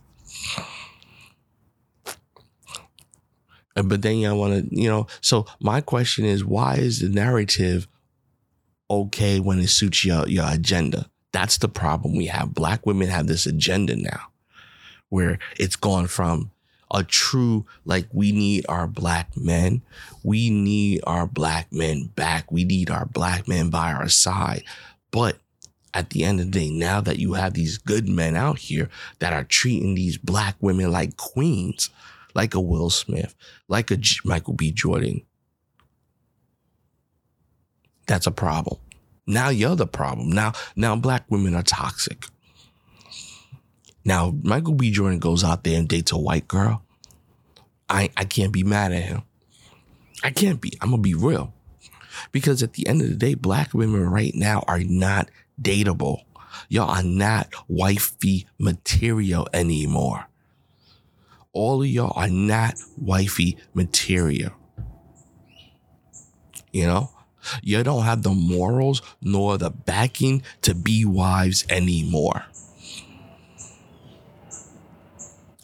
But 3.74 4.02
then 4.02 4.16
you 4.16 4.34
want 4.34 4.70
to, 4.70 4.74
you 4.74 4.88
know, 4.88 5.06
so 5.20 5.46
my 5.60 5.80
question 5.80 6.24
is 6.24 6.44
why 6.44 6.76
is 6.76 7.00
the 7.00 7.08
narrative 7.08 7.86
okay 8.90 9.38
when 9.38 9.58
it 9.58 9.68
suits 9.68 10.04
your, 10.04 10.26
your 10.28 10.46
agenda? 10.50 11.10
That's 11.32 11.58
the 11.58 11.68
problem 11.68 12.16
we 12.16 12.26
have. 12.26 12.54
Black 12.54 12.86
women 12.86 13.08
have 13.08 13.26
this 13.26 13.44
agenda 13.44 13.96
now 13.96 14.28
where 15.10 15.38
it's 15.58 15.76
gone 15.76 16.06
from 16.06 16.50
a 16.90 17.02
true 17.02 17.66
like 17.84 18.06
we 18.12 18.32
need 18.32 18.64
our 18.68 18.86
black 18.86 19.36
men. 19.36 19.82
We 20.22 20.50
need 20.50 21.00
our 21.06 21.26
black 21.26 21.72
men 21.72 22.10
back. 22.14 22.50
We 22.50 22.64
need 22.64 22.90
our 22.90 23.06
black 23.06 23.48
men 23.48 23.70
by 23.70 23.92
our 23.92 24.08
side. 24.08 24.62
But 25.10 25.38
at 25.96 26.10
the 26.10 26.24
end 26.24 26.40
of 26.40 26.52
the 26.52 26.60
day 26.60 26.70
now 26.70 27.00
that 27.00 27.18
you 27.18 27.32
have 27.32 27.54
these 27.54 27.78
good 27.78 28.06
men 28.06 28.36
out 28.36 28.58
here 28.58 28.90
that 29.18 29.32
are 29.32 29.44
treating 29.44 29.94
these 29.94 30.18
black 30.18 30.54
women 30.60 30.92
like 30.92 31.16
queens 31.16 31.88
like 32.34 32.54
a 32.54 32.60
Will 32.60 32.90
Smith 32.90 33.34
like 33.66 33.90
a 33.90 33.98
Michael 34.22 34.52
B. 34.52 34.70
Jordan 34.70 35.22
that's 38.06 38.26
a 38.26 38.30
problem. 38.30 38.78
Now 39.26 39.48
you're 39.48 39.74
the 39.74 39.86
problem. 39.86 40.30
Now 40.30 40.52
now 40.76 40.94
black 40.96 41.24
women 41.30 41.54
are 41.54 41.62
toxic 41.62 42.26
now, 44.06 44.32
Michael 44.44 44.74
B. 44.74 44.92
Jordan 44.92 45.18
goes 45.18 45.42
out 45.42 45.64
there 45.64 45.76
and 45.76 45.88
dates 45.88 46.12
a 46.12 46.16
white 46.16 46.46
girl. 46.46 46.80
I 47.90 48.08
I 48.16 48.24
can't 48.24 48.52
be 48.52 48.62
mad 48.62 48.92
at 48.92 49.02
him. 49.02 49.22
I 50.22 50.30
can't 50.30 50.60
be. 50.60 50.72
I'm 50.80 50.90
gonna 50.90 51.02
be 51.02 51.14
real. 51.14 51.52
Because 52.30 52.62
at 52.62 52.74
the 52.74 52.86
end 52.86 53.02
of 53.02 53.08
the 53.08 53.16
day, 53.16 53.34
black 53.34 53.74
women 53.74 54.08
right 54.08 54.32
now 54.32 54.62
are 54.68 54.78
not 54.78 55.28
dateable. 55.60 56.20
Y'all 56.68 56.88
are 56.88 57.02
not 57.02 57.52
wifey 57.66 58.46
material 58.58 59.48
anymore. 59.52 60.28
All 61.52 61.82
of 61.82 61.88
y'all 61.88 62.12
are 62.14 62.28
not 62.28 62.74
wifey 62.96 63.58
material. 63.74 64.52
You 66.72 66.86
know? 66.86 67.10
You 67.62 67.82
don't 67.82 68.04
have 68.04 68.22
the 68.22 68.30
morals 68.30 69.02
nor 69.20 69.58
the 69.58 69.70
backing 69.70 70.42
to 70.62 70.74
be 70.74 71.04
wives 71.04 71.64
anymore. 71.68 72.44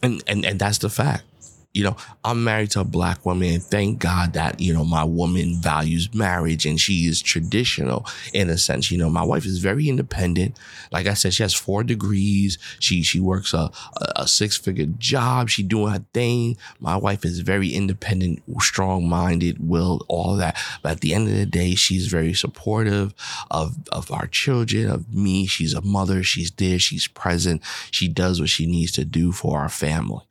And, 0.03 0.23
and 0.27 0.45
and 0.45 0.59
that's 0.59 0.79
the 0.79 0.91
fact. 0.91 1.25
You 1.73 1.85
know, 1.85 1.97
I'm 2.23 2.45
married 2.45 2.71
to 2.73 2.81
a 2.81 2.85
black 2.85 3.25
woman 3.25 3.61
thank 3.61 3.99
God 3.99 4.35
that, 4.35 4.61
you 4.61 4.75
know, 4.75 4.85
my 4.85 5.05
woman 5.05 5.57
values 5.57 6.13
marriage 6.13 6.67
and 6.67 6.79
she 6.79 7.07
is 7.07 7.23
traditional 7.23 8.07
in 8.35 8.51
a 8.51 8.59
sense. 8.59 8.91
You 8.91 8.99
know, 8.99 9.09
my 9.09 9.23
wife 9.23 9.47
is 9.47 9.59
very 9.59 9.89
independent. 9.89 10.59
Like 10.91 11.07
I 11.07 11.15
said, 11.15 11.33
she 11.33 11.43
has 11.43 11.55
four 11.55 11.83
degrees. 11.83 12.59
She 12.79 13.03
she 13.03 13.21
works 13.21 13.55
a, 13.55 13.71
a 14.17 14.29
six 14.29 14.57
figure 14.59 14.87
job. 14.99 15.49
She 15.49 15.63
doing 15.63 15.93
her 15.93 16.05
thing. 16.13 16.59
My 16.79 16.97
wife 16.97 17.25
is 17.25 17.41
very 17.41 17.71
independent, 17.71 18.43
strong 18.61 19.09
minded, 19.09 19.57
will, 19.67 20.05
all 20.09 20.37
that. 20.37 20.59
But 20.83 20.93
at 20.93 21.01
the 21.01 21.15
end 21.15 21.29
of 21.29 21.35
the 21.35 21.47
day, 21.47 21.75
she's 21.75 22.09
very 22.09 22.35
supportive 22.35 23.15
of, 23.51 23.77
of 23.91 24.11
our 24.11 24.27
children, 24.27 24.91
of 24.91 25.13
me. 25.15 25.47
She's 25.47 25.73
a 25.73 25.81
mother. 25.81 26.23
She's 26.23 26.51
there. 26.51 26.79
She's 26.79 27.07
present. 27.07 27.63
She 27.91 28.09
does 28.09 28.41
what 28.41 28.51
she 28.51 28.67
needs 28.67 28.93
to 28.93 29.05
do 29.05 29.33
for 29.33 29.59
our 29.59 29.69
family. 29.71 30.23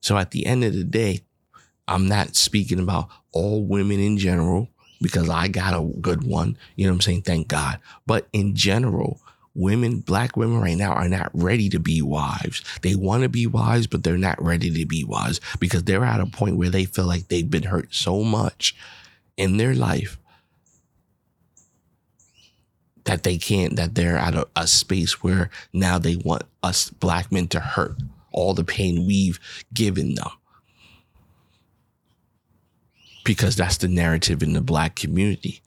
So 0.00 0.16
at 0.16 0.30
the 0.30 0.46
end 0.46 0.64
of 0.64 0.74
the 0.74 0.84
day, 0.84 1.20
I'm 1.86 2.08
not 2.08 2.36
speaking 2.36 2.78
about 2.78 3.08
all 3.32 3.64
women 3.64 4.00
in 4.00 4.16
general 4.16 4.68
because 5.00 5.28
I 5.28 5.48
got 5.48 5.74
a 5.74 5.84
good 6.00 6.24
one. 6.24 6.56
You 6.76 6.86
know 6.86 6.92
what 6.92 6.96
I'm 6.96 7.00
saying? 7.02 7.22
Thank 7.22 7.48
God. 7.48 7.78
But 8.06 8.28
in 8.32 8.54
general, 8.54 9.20
women, 9.54 10.00
black 10.00 10.36
women 10.36 10.60
right 10.60 10.76
now 10.76 10.92
are 10.92 11.08
not 11.08 11.30
ready 11.34 11.68
to 11.70 11.78
be 11.78 12.02
wives. 12.02 12.62
They 12.82 12.94
want 12.94 13.22
to 13.22 13.28
be 13.28 13.46
wives, 13.46 13.86
but 13.86 14.04
they're 14.04 14.18
not 14.18 14.42
ready 14.42 14.70
to 14.70 14.86
be 14.86 15.04
wives 15.04 15.40
because 15.58 15.84
they're 15.84 16.04
at 16.04 16.20
a 16.20 16.26
point 16.26 16.56
where 16.56 16.70
they 16.70 16.84
feel 16.84 17.06
like 17.06 17.28
they've 17.28 17.50
been 17.50 17.64
hurt 17.64 17.94
so 17.94 18.22
much 18.22 18.76
in 19.36 19.56
their 19.56 19.74
life 19.74 20.18
that 23.04 23.22
they 23.22 23.38
can't, 23.38 23.76
that 23.76 23.94
they're 23.94 24.18
at 24.18 24.34
a, 24.34 24.46
a 24.54 24.66
space 24.66 25.22
where 25.22 25.50
now 25.72 25.98
they 25.98 26.16
want 26.16 26.42
us 26.62 26.90
black 26.90 27.32
men 27.32 27.48
to 27.48 27.58
hurt 27.58 27.96
all 28.32 28.54
the 28.54 28.64
pain 28.64 29.06
we've 29.06 29.38
given 29.72 30.14
them. 30.14 30.28
Because 33.24 33.56
that's 33.56 33.76
the 33.76 33.88
narrative 33.88 34.42
in 34.42 34.54
the 34.54 34.60
black 34.60 34.96
community. 34.96 35.62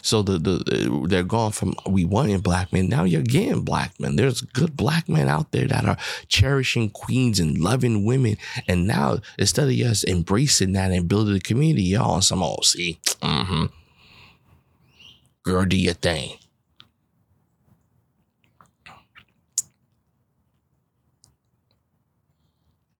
So 0.00 0.22
the, 0.22 0.38
the 0.38 1.06
they're 1.08 1.22
gone 1.22 1.52
from 1.52 1.74
we 1.86 2.04
wanted 2.04 2.42
black 2.42 2.72
men. 2.72 2.88
Now 2.88 3.04
you're 3.04 3.22
getting 3.22 3.62
black 3.62 3.98
men. 4.00 4.16
There's 4.16 4.40
good 4.40 4.76
black 4.76 5.08
men 5.08 5.28
out 5.28 5.52
there 5.52 5.66
that 5.66 5.84
are 5.84 5.98
cherishing 6.28 6.90
queens 6.90 7.40
and 7.40 7.58
loving 7.58 8.04
women. 8.04 8.36
And 8.68 8.86
now 8.86 9.18
instead 9.38 9.68
of 9.68 9.74
us 9.74 10.04
embracing 10.04 10.72
that 10.72 10.92
and 10.92 11.08
building 11.08 11.36
a 11.36 11.40
community, 11.40 11.82
y'all 11.82 12.20
some 12.20 12.42
oh 12.42 12.58
see, 12.62 13.00
mm-hmm. 13.20 13.66
Girl, 15.44 15.64
do 15.64 15.76
your 15.76 15.94
thing. 15.94 16.38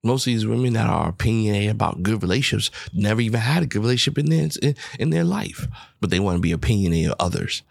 Most 0.03 0.27
of 0.27 0.33
these 0.33 0.47
women 0.47 0.73
that 0.73 0.89
are 0.89 1.09
opinionated 1.09 1.71
about 1.71 2.03
good 2.03 2.23
relationships 2.23 2.71
never 2.93 3.21
even 3.21 3.41
had 3.41 3.63
a 3.63 3.67
good 3.67 3.83
relationship 3.83 4.19
in 4.19 4.31
their 4.31 4.75
in, 4.99 5.11
their 5.11 5.25
life, 5.25 5.67
but 6.01 6.11
they 6.11 6.21
want 6.21 6.37
to 6.37 6.43
be 6.43 6.53
opinionated 6.53 7.13
of 7.13 7.17
others. 7.21 7.63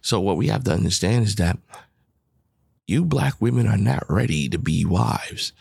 So 0.00 0.20
what 0.20 0.36
we 0.36 0.48
have 0.48 0.64
to 0.64 0.72
understand 0.72 1.26
is 1.26 1.36
that 1.36 1.58
you 2.88 3.04
black 3.04 3.40
women 3.40 3.68
are 3.68 3.78
not 3.78 4.04
ready 4.08 4.48
to 4.48 4.58
be 4.58 4.84
wives. 4.84 5.52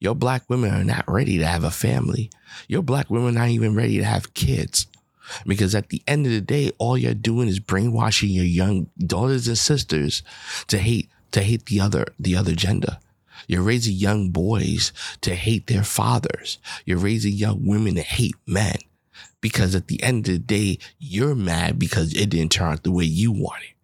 Your 0.00 0.16
black 0.16 0.42
women 0.50 0.74
are 0.74 0.84
not 0.84 1.04
ready 1.06 1.38
to 1.38 1.46
have 1.46 1.62
a 1.62 1.70
family. 1.70 2.30
Your 2.66 2.82
black 2.82 3.08
women 3.08 3.36
are 3.36 3.40
not 3.40 3.48
even 3.50 3.76
ready 3.76 3.98
to 3.98 4.04
have 4.04 4.34
kids. 4.34 4.88
Because 5.46 5.74
at 5.74 5.88
the 5.88 6.02
end 6.06 6.26
of 6.26 6.32
the 6.32 6.40
day, 6.40 6.72
all 6.78 6.98
you're 6.98 7.14
doing 7.14 7.48
is 7.48 7.58
brainwashing 7.58 8.28
your 8.28 8.44
young 8.44 8.90
daughters 8.98 9.48
and 9.48 9.56
sisters 9.56 10.22
to 10.66 10.76
hate 10.76 11.08
to 11.34 11.42
hate 11.42 11.66
the 11.66 11.80
other 11.80 12.06
the 12.18 12.36
other 12.36 12.54
gender 12.54 12.98
You're 13.48 13.62
raising 13.62 13.94
young 13.94 14.30
boys 14.30 14.92
to 15.20 15.34
hate 15.34 15.66
their 15.66 15.84
fathers. 15.84 16.58
You're 16.86 16.98
raising 16.98 17.34
young 17.34 17.66
women 17.66 17.96
to 17.96 18.02
hate 18.02 18.36
men 18.46 18.78
because 19.40 19.74
at 19.74 19.88
the 19.88 20.02
end 20.02 20.28
of 20.28 20.32
the 20.32 20.38
day, 20.38 20.78
you're 20.98 21.34
mad 21.34 21.78
because 21.78 22.14
it 22.14 22.30
didn't 22.30 22.52
turn 22.52 22.72
out 22.72 22.82
the 22.84 22.92
way 22.92 23.04
you 23.04 23.32
wanted. 23.32 23.74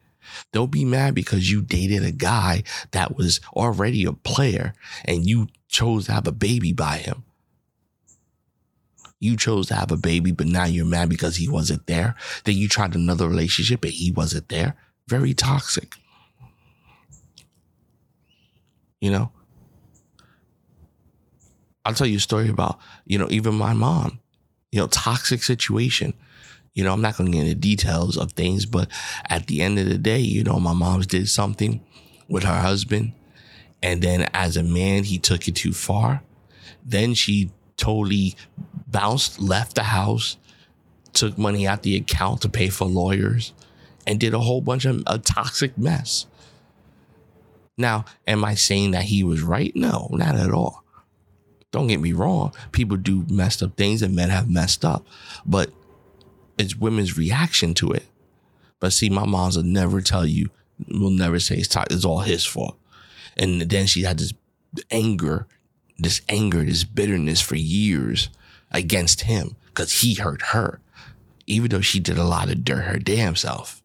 Don't 0.52 0.70
be 0.70 0.84
mad 0.84 1.14
because 1.14 1.50
you 1.50 1.60
dated 1.60 2.04
a 2.04 2.12
guy 2.12 2.62
that 2.92 3.16
was 3.16 3.40
already 3.54 4.04
a 4.04 4.12
player 4.12 4.72
and 5.04 5.26
you 5.26 5.48
chose 5.68 6.06
to 6.06 6.12
have 6.12 6.26
a 6.26 6.32
baby 6.32 6.72
by 6.72 6.96
him. 6.98 7.24
You 9.18 9.36
chose 9.36 9.66
to 9.66 9.74
have 9.74 9.90
a 9.90 9.98
baby, 9.98 10.32
but 10.32 10.46
now 10.46 10.64
you're 10.64 10.86
mad 10.86 11.10
because 11.10 11.36
he 11.36 11.48
wasn't 11.48 11.86
there. 11.86 12.14
Then 12.44 12.56
you 12.56 12.68
tried 12.68 12.94
another 12.94 13.28
relationship 13.28 13.84
and 13.84 13.92
he 13.92 14.10
wasn't 14.10 14.48
there. 14.48 14.76
Very 15.08 15.34
toxic. 15.34 15.96
You 19.00 19.10
know? 19.10 19.32
I'll 21.84 21.94
tell 21.94 22.06
you 22.06 22.18
a 22.18 22.20
story 22.20 22.48
about, 22.48 22.78
you 23.06 23.18
know, 23.18 23.28
even 23.30 23.54
my 23.54 23.72
mom, 23.72 24.20
you 24.70 24.80
know, 24.80 24.86
toxic 24.86 25.42
situation. 25.42 26.14
You 26.74 26.84
know, 26.84 26.92
I'm 26.92 27.00
not 27.00 27.16
going 27.16 27.32
to 27.32 27.36
get 27.36 27.46
into 27.46 27.58
details 27.58 28.16
of 28.16 28.32
things, 28.32 28.64
but 28.64 28.88
at 29.28 29.46
the 29.46 29.62
end 29.62 29.78
of 29.78 29.88
the 29.88 29.98
day, 29.98 30.20
you 30.20 30.44
know, 30.44 30.60
my 30.60 30.72
mom 30.72 31.00
did 31.00 31.28
something 31.28 31.80
with 32.28 32.44
her 32.44 32.60
husband. 32.60 33.12
And 33.82 34.02
then 34.02 34.28
as 34.34 34.56
a 34.56 34.62
man, 34.62 35.04
he 35.04 35.18
took 35.18 35.48
it 35.48 35.56
too 35.56 35.72
far. 35.72 36.22
Then 36.84 37.14
she 37.14 37.50
totally 37.76 38.36
bounced, 38.86 39.40
left 39.40 39.74
the 39.74 39.84
house, 39.84 40.36
took 41.12 41.36
money 41.38 41.66
out 41.66 41.82
the 41.82 41.96
account 41.96 42.42
to 42.42 42.48
pay 42.48 42.68
for 42.68 42.84
lawyers, 42.84 43.52
and 44.06 44.20
did 44.20 44.34
a 44.34 44.40
whole 44.40 44.60
bunch 44.60 44.84
of 44.84 45.02
a 45.06 45.18
toxic 45.18 45.76
mess. 45.76 46.26
Now, 47.80 48.04
am 48.26 48.44
I 48.44 48.54
saying 48.54 48.90
that 48.90 49.04
he 49.04 49.24
was 49.24 49.40
right? 49.40 49.74
No, 49.74 50.08
not 50.12 50.36
at 50.36 50.52
all. 50.52 50.84
Don't 51.72 51.86
get 51.86 52.00
me 52.00 52.12
wrong. 52.12 52.52
People 52.72 52.98
do 52.98 53.24
messed 53.28 53.62
up 53.62 53.76
things 53.76 54.02
and 54.02 54.14
men 54.14 54.28
have 54.28 54.50
messed 54.50 54.84
up, 54.84 55.06
but 55.46 55.70
it's 56.58 56.76
women's 56.76 57.16
reaction 57.16 57.72
to 57.74 57.92
it. 57.92 58.04
But 58.80 58.92
see, 58.92 59.08
my 59.08 59.24
moms 59.24 59.56
will 59.56 59.64
never 59.64 60.02
tell 60.02 60.26
you, 60.26 60.50
will 60.88 61.10
never 61.10 61.38
say 61.38 61.56
it's, 61.56 61.68
t- 61.68 61.80
it's 61.90 62.04
all 62.04 62.20
his 62.20 62.44
fault. 62.44 62.76
And 63.36 63.62
then 63.62 63.86
she 63.86 64.02
had 64.02 64.18
this 64.18 64.34
anger, 64.90 65.46
this 65.98 66.20
anger, 66.28 66.64
this 66.64 66.84
bitterness 66.84 67.40
for 67.40 67.56
years 67.56 68.28
against 68.70 69.22
him 69.22 69.56
because 69.66 70.00
he 70.00 70.14
hurt 70.14 70.42
her, 70.42 70.80
even 71.46 71.70
though 71.70 71.80
she 71.80 72.00
did 72.00 72.18
a 72.18 72.24
lot 72.24 72.50
of 72.50 72.62
dirt 72.62 72.82
her 72.82 72.98
damn 72.98 73.36
self. 73.36 73.79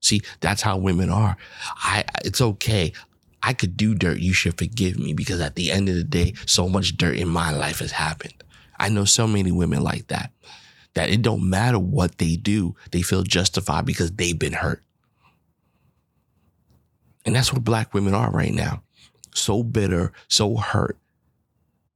See, 0.00 0.22
that's 0.40 0.62
how 0.62 0.78
women 0.78 1.10
are. 1.10 1.36
I, 1.76 2.04
it's 2.24 2.40
okay. 2.40 2.92
I 3.42 3.52
could 3.52 3.76
do 3.76 3.94
dirt. 3.94 4.18
You 4.18 4.32
should 4.32 4.58
forgive 4.58 4.98
me 4.98 5.12
because 5.12 5.40
at 5.40 5.56
the 5.56 5.70
end 5.70 5.88
of 5.88 5.94
the 5.94 6.04
day, 6.04 6.34
so 6.46 6.68
much 6.68 6.96
dirt 6.96 7.16
in 7.16 7.28
my 7.28 7.50
life 7.50 7.78
has 7.78 7.92
happened. 7.92 8.34
I 8.78 8.88
know 8.88 9.04
so 9.04 9.26
many 9.26 9.52
women 9.52 9.82
like 9.82 10.08
that, 10.08 10.32
that 10.94 11.10
it 11.10 11.22
don't 11.22 11.48
matter 11.48 11.78
what 11.78 12.18
they 12.18 12.36
do. 12.36 12.74
They 12.90 13.02
feel 13.02 13.22
justified 13.22 13.86
because 13.86 14.10
they've 14.12 14.38
been 14.38 14.54
hurt. 14.54 14.82
And 17.26 17.36
that's 17.36 17.52
what 17.52 17.64
black 17.64 17.92
women 17.92 18.14
are 18.14 18.30
right 18.30 18.52
now. 18.52 18.82
So 19.34 19.62
bitter, 19.62 20.12
so 20.28 20.56
hurt 20.56 20.96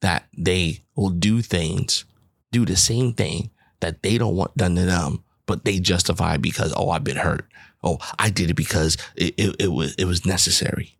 that 0.01 0.27
they 0.37 0.85
will 0.95 1.11
do 1.11 1.41
things, 1.41 2.05
do 2.53 2.65
the 2.67 2.77
same 2.77 3.15
thing 3.15 3.51
that 3.81 4.03
they 4.03 4.19
don't 4.19 4.37
want 4.37 4.57
done 4.57 4.77
to 4.77 4.83
them, 4.83 5.25
but 5.47 5.65
they 5.65 5.79
justify 5.79 6.37
because, 6.37 6.73
oh, 6.77 6.91
I've 6.91 7.05
been 7.05 7.17
hurt. 7.17 7.47
Oh, 7.85 7.99
I 8.19 8.31
did 8.31 8.49
it 8.49 8.55
because 8.55 8.97
it, 9.15 9.35
it, 9.37 9.57
it 9.61 9.69
was 9.69 9.95
it 9.97 10.07
was 10.07 10.25
necessary. 10.25 10.97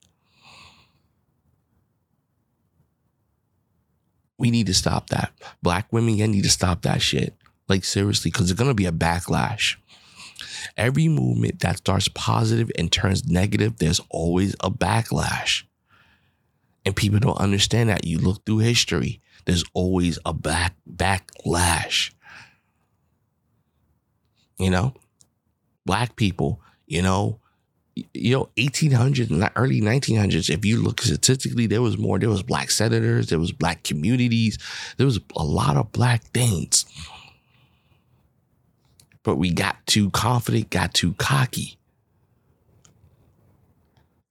We 4.37 4.51
need 4.51 4.67
to 4.67 4.75
stop 4.75 5.09
that. 5.09 5.33
Black 5.63 5.91
women, 5.91 6.19
you 6.19 6.29
need 6.29 6.45
to 6.45 6.51
stop 6.51 6.83
that 6.83 7.01
shit. 7.01 7.35
Like 7.69 7.85
seriously, 7.85 8.31
because 8.31 8.49
there's 8.49 8.59
gonna 8.59 8.75
be 8.75 8.85
a 8.85 8.93
backlash. 8.93 9.77
Every 10.77 11.09
movement 11.09 11.61
that 11.61 11.79
starts 11.79 12.09
positive 12.09 12.71
and 12.77 12.93
turns 12.93 13.27
negative, 13.27 13.79
there's 13.79 14.01
always 14.11 14.55
a 14.61 14.71
backlash. 14.71 15.63
And 16.85 16.95
people 16.95 17.19
don't 17.19 17.39
understand 17.39 17.89
that. 17.89 18.05
You 18.07 18.19
look 18.19 18.45
through 18.45 18.59
history, 18.59 19.23
there's 19.47 19.65
always 19.73 20.19
a 20.27 20.35
back 20.35 20.75
backlash. 20.91 22.13
You 24.59 24.69
know, 24.69 24.95
black 25.87 26.17
people, 26.17 26.61
you 26.87 27.03
know, 27.03 27.41
you 28.13 28.37
know, 28.37 28.49
1800s 28.57 29.31
and 29.31 29.51
early 29.57 29.81
1900s, 29.81 30.51
if 30.51 30.65
you 30.65 30.83
look 30.83 31.01
statistically, 31.01 31.67
there 31.67 31.83
was 31.83 31.97
more. 31.97 32.19
There 32.19 32.29
was 32.29 32.43
black 32.43 32.71
senators, 32.71 33.29
there 33.29 33.39
was 33.39 33.53
black 33.53 33.85
communities, 33.85 34.59
there 34.97 35.07
was 35.07 35.21
a 35.37 35.45
lot 35.45 35.77
of 35.77 35.93
black 35.93 36.23
things. 36.25 36.87
But 39.23 39.37
we 39.37 39.53
got 39.53 39.87
too 39.87 40.11
confident, 40.11 40.71
got 40.71 40.93
too 40.93 41.15
cocky. 41.15 41.79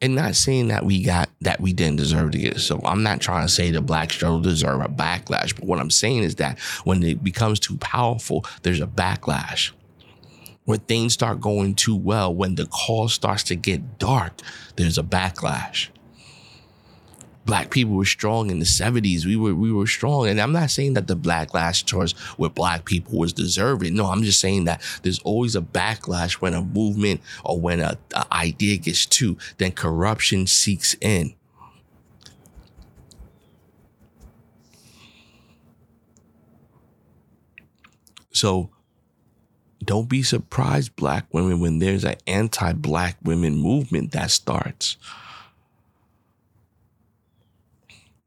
And 0.01 0.15
not 0.15 0.35
saying 0.35 0.67
that 0.67 0.83
we 0.83 1.01
got 1.01 1.29
that 1.39 1.61
we 1.61 1.71
didn't 1.71 1.95
deserve 1.95 2.31
to 2.31 2.37
get. 2.37 2.59
So 2.59 2.81
I'm 2.83 3.03
not 3.03 3.21
trying 3.21 3.47
to 3.47 3.51
say 3.51 3.71
the 3.71 3.81
black 3.81 4.11
struggle 4.11 4.41
deserve 4.41 4.81
a 4.81 4.89
backlash. 4.89 5.55
But 5.55 5.63
what 5.63 5.79
I'm 5.79 5.89
saying 5.89 6.23
is 6.23 6.35
that 6.35 6.59
when 6.83 7.01
it 7.03 7.23
becomes 7.23 7.61
too 7.61 7.77
powerful, 7.77 8.45
there's 8.63 8.81
a 8.81 8.87
backlash 8.87 9.71
when 10.65 10.79
things 10.79 11.13
start 11.13 11.41
going 11.41 11.75
too 11.75 11.95
well, 11.95 12.33
when 12.33 12.55
the 12.55 12.65
cause 12.67 13.13
starts 13.13 13.43
to 13.43 13.55
get 13.55 13.99
dark, 13.99 14.33
there's 14.75 14.97
a 14.97 15.03
backlash. 15.03 15.89
Black 17.45 17.69
people 17.71 17.95
were 17.95 18.05
strong 18.05 18.49
in 18.49 18.59
the 18.59 18.65
70s. 18.65 19.25
We 19.25 19.35
were 19.35 19.53
we 19.53 19.73
were 19.73 19.85
strong. 19.85 20.29
And 20.29 20.39
I'm 20.39 20.53
not 20.53 20.71
saying 20.71 20.93
that 20.93 21.07
the 21.07 21.17
backlash 21.17 21.85
towards 21.85 22.15
with 22.37 22.55
black 22.55 22.85
people 22.85 23.19
was 23.19 23.33
deserving. 23.33 23.95
No, 23.95 24.05
I'm 24.05 24.23
just 24.23 24.39
saying 24.39 24.63
that 24.63 24.81
there's 25.01 25.19
always 25.19 25.53
a 25.57 25.61
backlash 25.61 26.35
when 26.35 26.53
a 26.53 26.61
movement 26.61 27.19
or 27.43 27.59
when 27.59 27.81
a, 27.81 27.97
a 28.15 28.25
idea 28.31 28.77
gets 28.77 29.05
too, 29.05 29.37
then 29.57 29.73
corruption 29.73 30.47
seeks 30.47 30.95
in. 31.01 31.35
So 38.31 38.71
don't 39.85 40.09
be 40.09 40.23
surprised, 40.23 40.95
black 40.95 41.25
women, 41.31 41.59
when 41.59 41.79
there's 41.79 42.03
an 42.03 42.15
anti 42.27 42.73
black 42.73 43.17
women 43.23 43.55
movement 43.55 44.11
that 44.11 44.31
starts. 44.31 44.97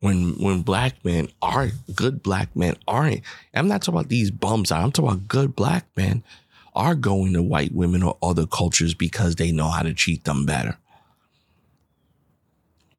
When 0.01 0.35
when 0.43 0.63
black 0.63 1.05
men 1.05 1.29
are 1.41 1.71
good 1.95 2.23
black 2.23 2.55
men 2.55 2.77
aren't, 2.87 3.23
I'm 3.55 3.69
not 3.69 3.83
talking 3.83 3.99
about 3.99 4.09
these 4.09 4.31
bums. 4.31 4.71
I'm 4.71 4.93
talking 4.93 5.11
about 5.11 5.29
good 5.29 5.57
black 5.57 5.87
men 5.97 6.23
are 6.75 6.95
going 6.95 7.33
to 7.33 7.43
white 7.43 7.73
women 7.73 8.03
or 8.03 8.19
other 8.23 8.47
cultures 8.47 8.93
because 8.93 9.37
they 9.37 9.51
know 9.51 9.69
how 9.69 9.83
to 9.83 9.95
treat 9.95 10.25
them 10.25 10.45
better. 10.45 10.77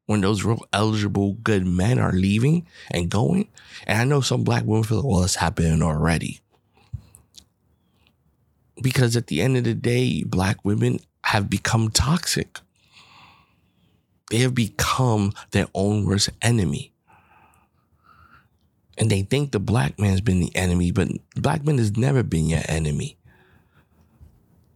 When 0.06 0.22
those 0.22 0.42
real 0.42 0.64
eligible 0.72 1.34
good 1.34 1.66
men 1.66 1.98
are 1.98 2.12
leaving 2.12 2.66
and 2.90 3.10
going, 3.10 3.48
and 3.86 3.98
I 4.00 4.04
know 4.04 4.20
some 4.20 4.42
black 4.42 4.64
women 4.64 4.82
feel, 4.82 4.98
like, 4.98 5.06
well, 5.06 5.22
it's 5.22 5.36
happening 5.36 5.82
already 5.82 6.40
because 8.82 9.16
at 9.16 9.26
the 9.26 9.40
end 9.40 9.56
of 9.56 9.64
the 9.64 9.74
day, 9.74 10.22
black 10.24 10.64
women 10.64 11.00
have 11.24 11.50
become 11.50 11.90
toxic. 11.90 12.60
They 14.30 14.38
have 14.38 14.54
become 14.54 15.32
their 15.52 15.66
own 15.74 16.04
worst 16.04 16.30
enemy. 16.42 16.92
And 18.98 19.10
they 19.10 19.22
think 19.22 19.52
the 19.52 19.60
black 19.60 19.98
man's 19.98 20.20
been 20.20 20.40
the 20.40 20.54
enemy, 20.56 20.90
but 20.90 21.08
black 21.36 21.64
man 21.64 21.78
has 21.78 21.96
never 21.96 22.22
been 22.22 22.46
your 22.46 22.62
enemy. 22.66 23.16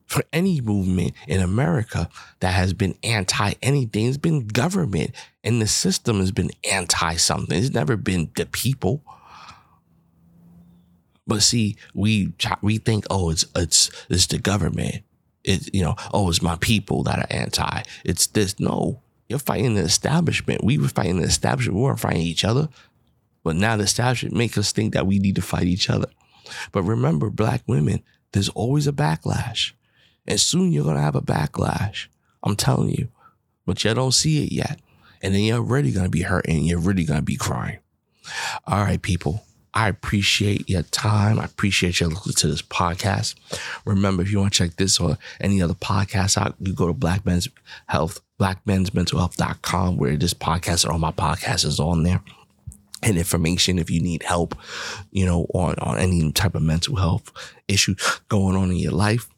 For 0.06 0.22
any 0.32 0.60
movement 0.60 1.14
in 1.26 1.40
America 1.40 2.08
that 2.40 2.52
has 2.52 2.74
been 2.74 2.94
anti 3.02 3.54
anything, 3.62 4.06
it's 4.06 4.18
been 4.18 4.46
government 4.46 5.12
and 5.42 5.60
the 5.60 5.66
system 5.66 6.18
has 6.20 6.30
been 6.30 6.50
anti 6.70 7.16
something. 7.16 7.58
It's 7.58 7.74
never 7.74 7.96
been 7.96 8.30
the 8.36 8.46
people. 8.46 9.02
But 11.32 11.42
see, 11.42 11.76
we 11.94 12.34
we 12.60 12.76
think, 12.76 13.06
oh, 13.08 13.30
it's 13.30 13.46
it's 13.56 13.90
it's 14.10 14.26
the 14.26 14.36
government. 14.36 14.96
It's 15.44 15.70
you 15.72 15.82
know, 15.82 15.96
oh, 16.12 16.28
it's 16.28 16.42
my 16.42 16.56
people 16.56 17.04
that 17.04 17.20
are 17.20 17.26
anti. 17.30 17.84
It's 18.04 18.26
this. 18.26 18.60
No, 18.60 19.00
you're 19.30 19.38
fighting 19.38 19.72
the 19.72 19.80
establishment. 19.80 20.62
We 20.62 20.76
were 20.76 20.88
fighting 20.88 21.20
the 21.20 21.26
establishment. 21.26 21.74
We 21.74 21.84
weren't 21.84 22.00
fighting 22.00 22.20
each 22.20 22.44
other. 22.44 22.68
But 23.42 23.56
now 23.56 23.78
the 23.78 23.84
establishment 23.84 24.36
make 24.36 24.58
us 24.58 24.72
think 24.72 24.92
that 24.92 25.06
we 25.06 25.18
need 25.20 25.36
to 25.36 25.40
fight 25.40 25.62
each 25.62 25.88
other. 25.88 26.08
But 26.70 26.82
remember, 26.82 27.30
black 27.30 27.62
women, 27.66 28.02
there's 28.32 28.50
always 28.50 28.86
a 28.86 28.92
backlash. 28.92 29.72
And 30.26 30.38
soon 30.38 30.70
you're 30.70 30.84
gonna 30.84 31.00
have 31.00 31.16
a 31.16 31.22
backlash. 31.22 32.08
I'm 32.42 32.56
telling 32.56 32.90
you. 32.90 33.08
But 33.64 33.82
you 33.82 33.94
don't 33.94 34.12
see 34.12 34.44
it 34.44 34.52
yet. 34.52 34.80
And 35.22 35.34
then 35.34 35.40
you're 35.40 35.62
really 35.62 35.92
gonna 35.92 36.10
be 36.10 36.22
hurting. 36.22 36.64
You're 36.64 36.78
really 36.78 37.04
gonna 37.04 37.22
be 37.22 37.36
crying. 37.36 37.78
All 38.66 38.84
right, 38.84 39.00
people 39.00 39.42
I 39.74 39.88
appreciate 39.88 40.68
your 40.68 40.82
time. 40.82 41.38
I 41.38 41.44
appreciate 41.44 42.00
you 42.00 42.08
listening 42.08 42.34
to 42.34 42.48
this 42.48 42.62
podcast. 42.62 43.34
Remember, 43.84 44.22
if 44.22 44.30
you 44.30 44.38
want 44.38 44.52
to 44.52 44.58
check 44.58 44.76
this 44.76 45.00
or 45.00 45.16
any 45.40 45.62
other 45.62 45.74
podcast 45.74 46.36
out, 46.36 46.54
you 46.60 46.74
go 46.74 46.86
to 46.86 46.92
Black 46.92 47.24
Men's 47.24 47.48
Health, 47.86 48.20
blackmensmentalhealth.com, 48.38 49.96
where 49.96 50.16
this 50.16 50.34
podcast 50.34 50.84
and 50.84 50.92
all 50.92 50.98
my 50.98 51.12
podcasts 51.12 51.64
is 51.64 51.80
on 51.80 52.02
there 52.02 52.20
and 53.02 53.18
information 53.18 53.78
if 53.78 53.90
you 53.90 54.00
need 54.00 54.22
help, 54.22 54.54
you 55.10 55.26
know, 55.26 55.46
on, 55.54 55.74
on 55.78 55.98
any 55.98 56.30
type 56.32 56.54
of 56.54 56.62
mental 56.62 56.96
health 56.96 57.32
issue 57.66 57.94
going 58.28 58.56
on 58.56 58.70
in 58.70 58.76
your 58.76 58.92
life. 58.92 59.28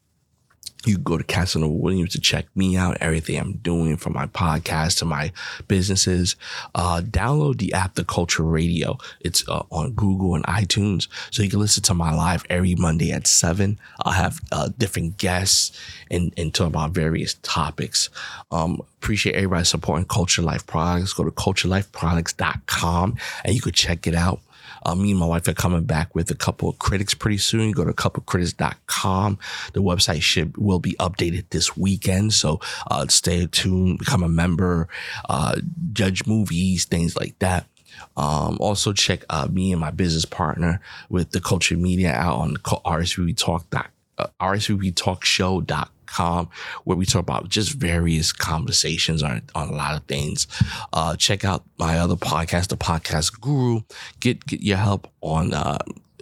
You 0.85 0.97
go 0.97 1.17
to 1.17 1.23
Casanova 1.23 1.73
Williams 1.73 2.11
to 2.13 2.19
check 2.19 2.45
me 2.55 2.77
out, 2.77 2.97
everything 3.01 3.39
I'm 3.39 3.53
doing 3.57 3.97
from 3.97 4.13
my 4.13 4.27
podcast 4.27 4.99
to 4.99 5.05
my 5.05 5.31
businesses. 5.67 6.35
Uh, 6.73 7.01
download 7.03 7.57
the 7.57 7.73
app, 7.73 7.95
The 7.95 8.03
Culture 8.03 8.43
Radio. 8.43 8.97
It's 9.21 9.47
uh, 9.47 9.63
on 9.71 9.93
Google 9.93 10.35
and 10.35 10.45
iTunes. 10.45 11.07
So 11.31 11.43
you 11.43 11.49
can 11.49 11.59
listen 11.59 11.83
to 11.83 11.93
my 11.93 12.13
live 12.13 12.45
every 12.49 12.75
Monday 12.75 13.11
at 13.11 13.27
seven. 13.27 13.79
I'll 14.03 14.13
have 14.13 14.41
uh, 14.51 14.69
different 14.77 15.17
guests 15.17 15.77
and, 16.11 16.33
and 16.37 16.53
talk 16.53 16.67
about 16.67 16.91
various 16.91 17.35
topics. 17.41 18.09
Um, 18.51 18.81
appreciate 19.01 19.35
everybody 19.35 19.65
supporting 19.65 20.05
Culture 20.05 20.41
Life 20.41 20.65
Products. 20.65 21.13
Go 21.13 21.23
to 21.23 21.31
culturelifeproducts.com 21.31 23.17
and 23.43 23.55
you 23.55 23.61
can 23.61 23.71
check 23.71 24.07
it 24.07 24.15
out. 24.15 24.39
Uh, 24.85 24.95
me 24.95 25.11
and 25.11 25.19
my 25.19 25.25
wife 25.25 25.47
are 25.47 25.53
coming 25.53 25.83
back 25.83 26.13
with 26.15 26.29
a 26.31 26.35
couple 26.35 26.69
of 26.69 26.79
critics 26.79 27.13
pretty 27.13 27.37
soon. 27.37 27.71
Go 27.71 27.83
to 27.83 27.93
couplecritics.com. 27.93 29.39
The 29.73 29.81
website 29.81 30.21
should 30.21 30.55
will 30.57 30.79
be 30.79 30.93
updated 30.93 31.49
this 31.49 31.75
weekend. 31.75 32.33
So 32.33 32.59
uh, 32.89 33.07
stay 33.07 33.47
tuned, 33.47 33.99
become 33.99 34.23
a 34.23 34.29
member, 34.29 34.87
uh, 35.27 35.59
judge 35.91 36.25
movies, 36.25 36.85
things 36.85 37.15
like 37.17 37.37
that. 37.39 37.65
Um, 38.17 38.57
also 38.59 38.93
check 38.93 39.23
me 39.49 39.71
and 39.71 39.81
my 39.81 39.91
business 39.91 40.25
partner 40.25 40.81
with 41.09 41.31
the 41.31 41.41
culture 41.41 41.77
media 41.77 42.11
out 42.11 42.37
on 42.37 42.55
RSVP 42.55 43.37
Talk. 43.37 43.65
Uh, 44.17 44.27
RSVP 44.39 44.95
Talk 44.95 45.25
Show.com 45.25 45.94
com 46.05 46.49
where 46.83 46.97
we 46.97 47.05
talk 47.05 47.21
about 47.21 47.49
just 47.49 47.73
various 47.73 48.31
conversations 48.31 49.23
on, 49.23 49.41
on 49.53 49.69
a 49.69 49.73
lot 49.73 49.95
of 49.95 50.03
things. 50.05 50.47
Uh, 50.93 51.15
check 51.15 51.45
out 51.45 51.63
my 51.77 51.97
other 51.97 52.15
podcast, 52.15 52.67
the 52.67 52.77
podcast 52.77 53.39
guru. 53.39 53.81
Get, 54.19 54.45
get 54.45 54.61
your 54.61 54.77
help 54.77 55.07
on, 55.21 55.53
uh, 55.53 55.77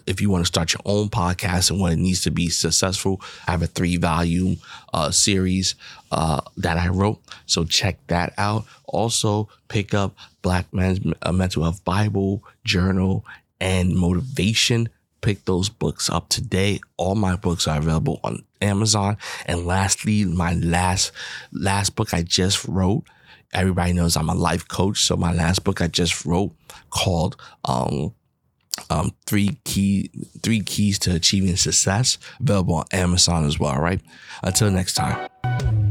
if 0.05 0.19
you 0.19 0.29
want 0.29 0.43
to 0.43 0.47
start 0.47 0.73
your 0.73 0.81
own 0.85 1.07
podcast 1.09 1.71
and 1.71 1.79
what 1.79 1.93
it 1.93 1.97
needs 1.97 2.21
to 2.21 2.31
be 2.31 2.49
successful, 2.49 3.21
I 3.47 3.51
have 3.51 3.61
a 3.61 3.67
three 3.67 3.97
volume 3.97 4.57
uh, 4.93 5.11
series 5.11 5.75
uh, 6.11 6.41
that 6.57 6.77
I 6.77 6.89
wrote. 6.89 7.21
So 7.45 7.63
check 7.63 8.05
that 8.07 8.33
out. 8.37 8.65
Also, 8.85 9.47
pick 9.69 9.93
up 9.93 10.15
Black 10.41 10.65
Men's 10.73 10.99
uh, 11.21 11.31
Mental 11.31 11.63
Health 11.63 11.83
Bible, 11.85 12.43
Journal, 12.65 13.25
and 13.61 13.95
Motivation 13.95 14.89
pick 15.23 15.45
those 15.45 15.69
books 15.69 16.09
up 16.09 16.29
today. 16.29 16.79
All 16.97 17.15
my 17.15 17.35
books 17.35 17.67
are 17.67 17.79
available 17.79 18.19
on 18.23 18.43
Amazon. 18.63 19.17
And 19.45 19.65
lastly, 19.65 20.25
my 20.25 20.53
last 20.53 21.11
last 21.51 21.95
book 21.95 22.13
I 22.13 22.23
just 22.23 22.65
wrote. 22.67 23.03
Everybody 23.53 23.93
knows 23.93 24.17
I'm 24.17 24.29
a 24.29 24.35
life 24.35 24.67
coach, 24.67 25.03
so 25.03 25.15
my 25.15 25.31
last 25.31 25.63
book 25.63 25.81
I 25.81 25.87
just 25.87 26.25
wrote 26.25 26.51
called 26.89 27.35
um, 27.65 28.15
um, 28.89 29.11
three 29.27 29.59
key 29.63 30.09
three 30.41 30.61
keys 30.61 30.97
to 30.99 31.13
achieving 31.13 31.55
success 31.55 32.17
available 32.39 32.75
on 32.75 32.85
Amazon 32.91 33.45
as 33.45 33.59
well. 33.59 33.77
Right. 33.79 34.01
Until 34.41 34.71
next 34.71 34.95
time. 34.95 35.82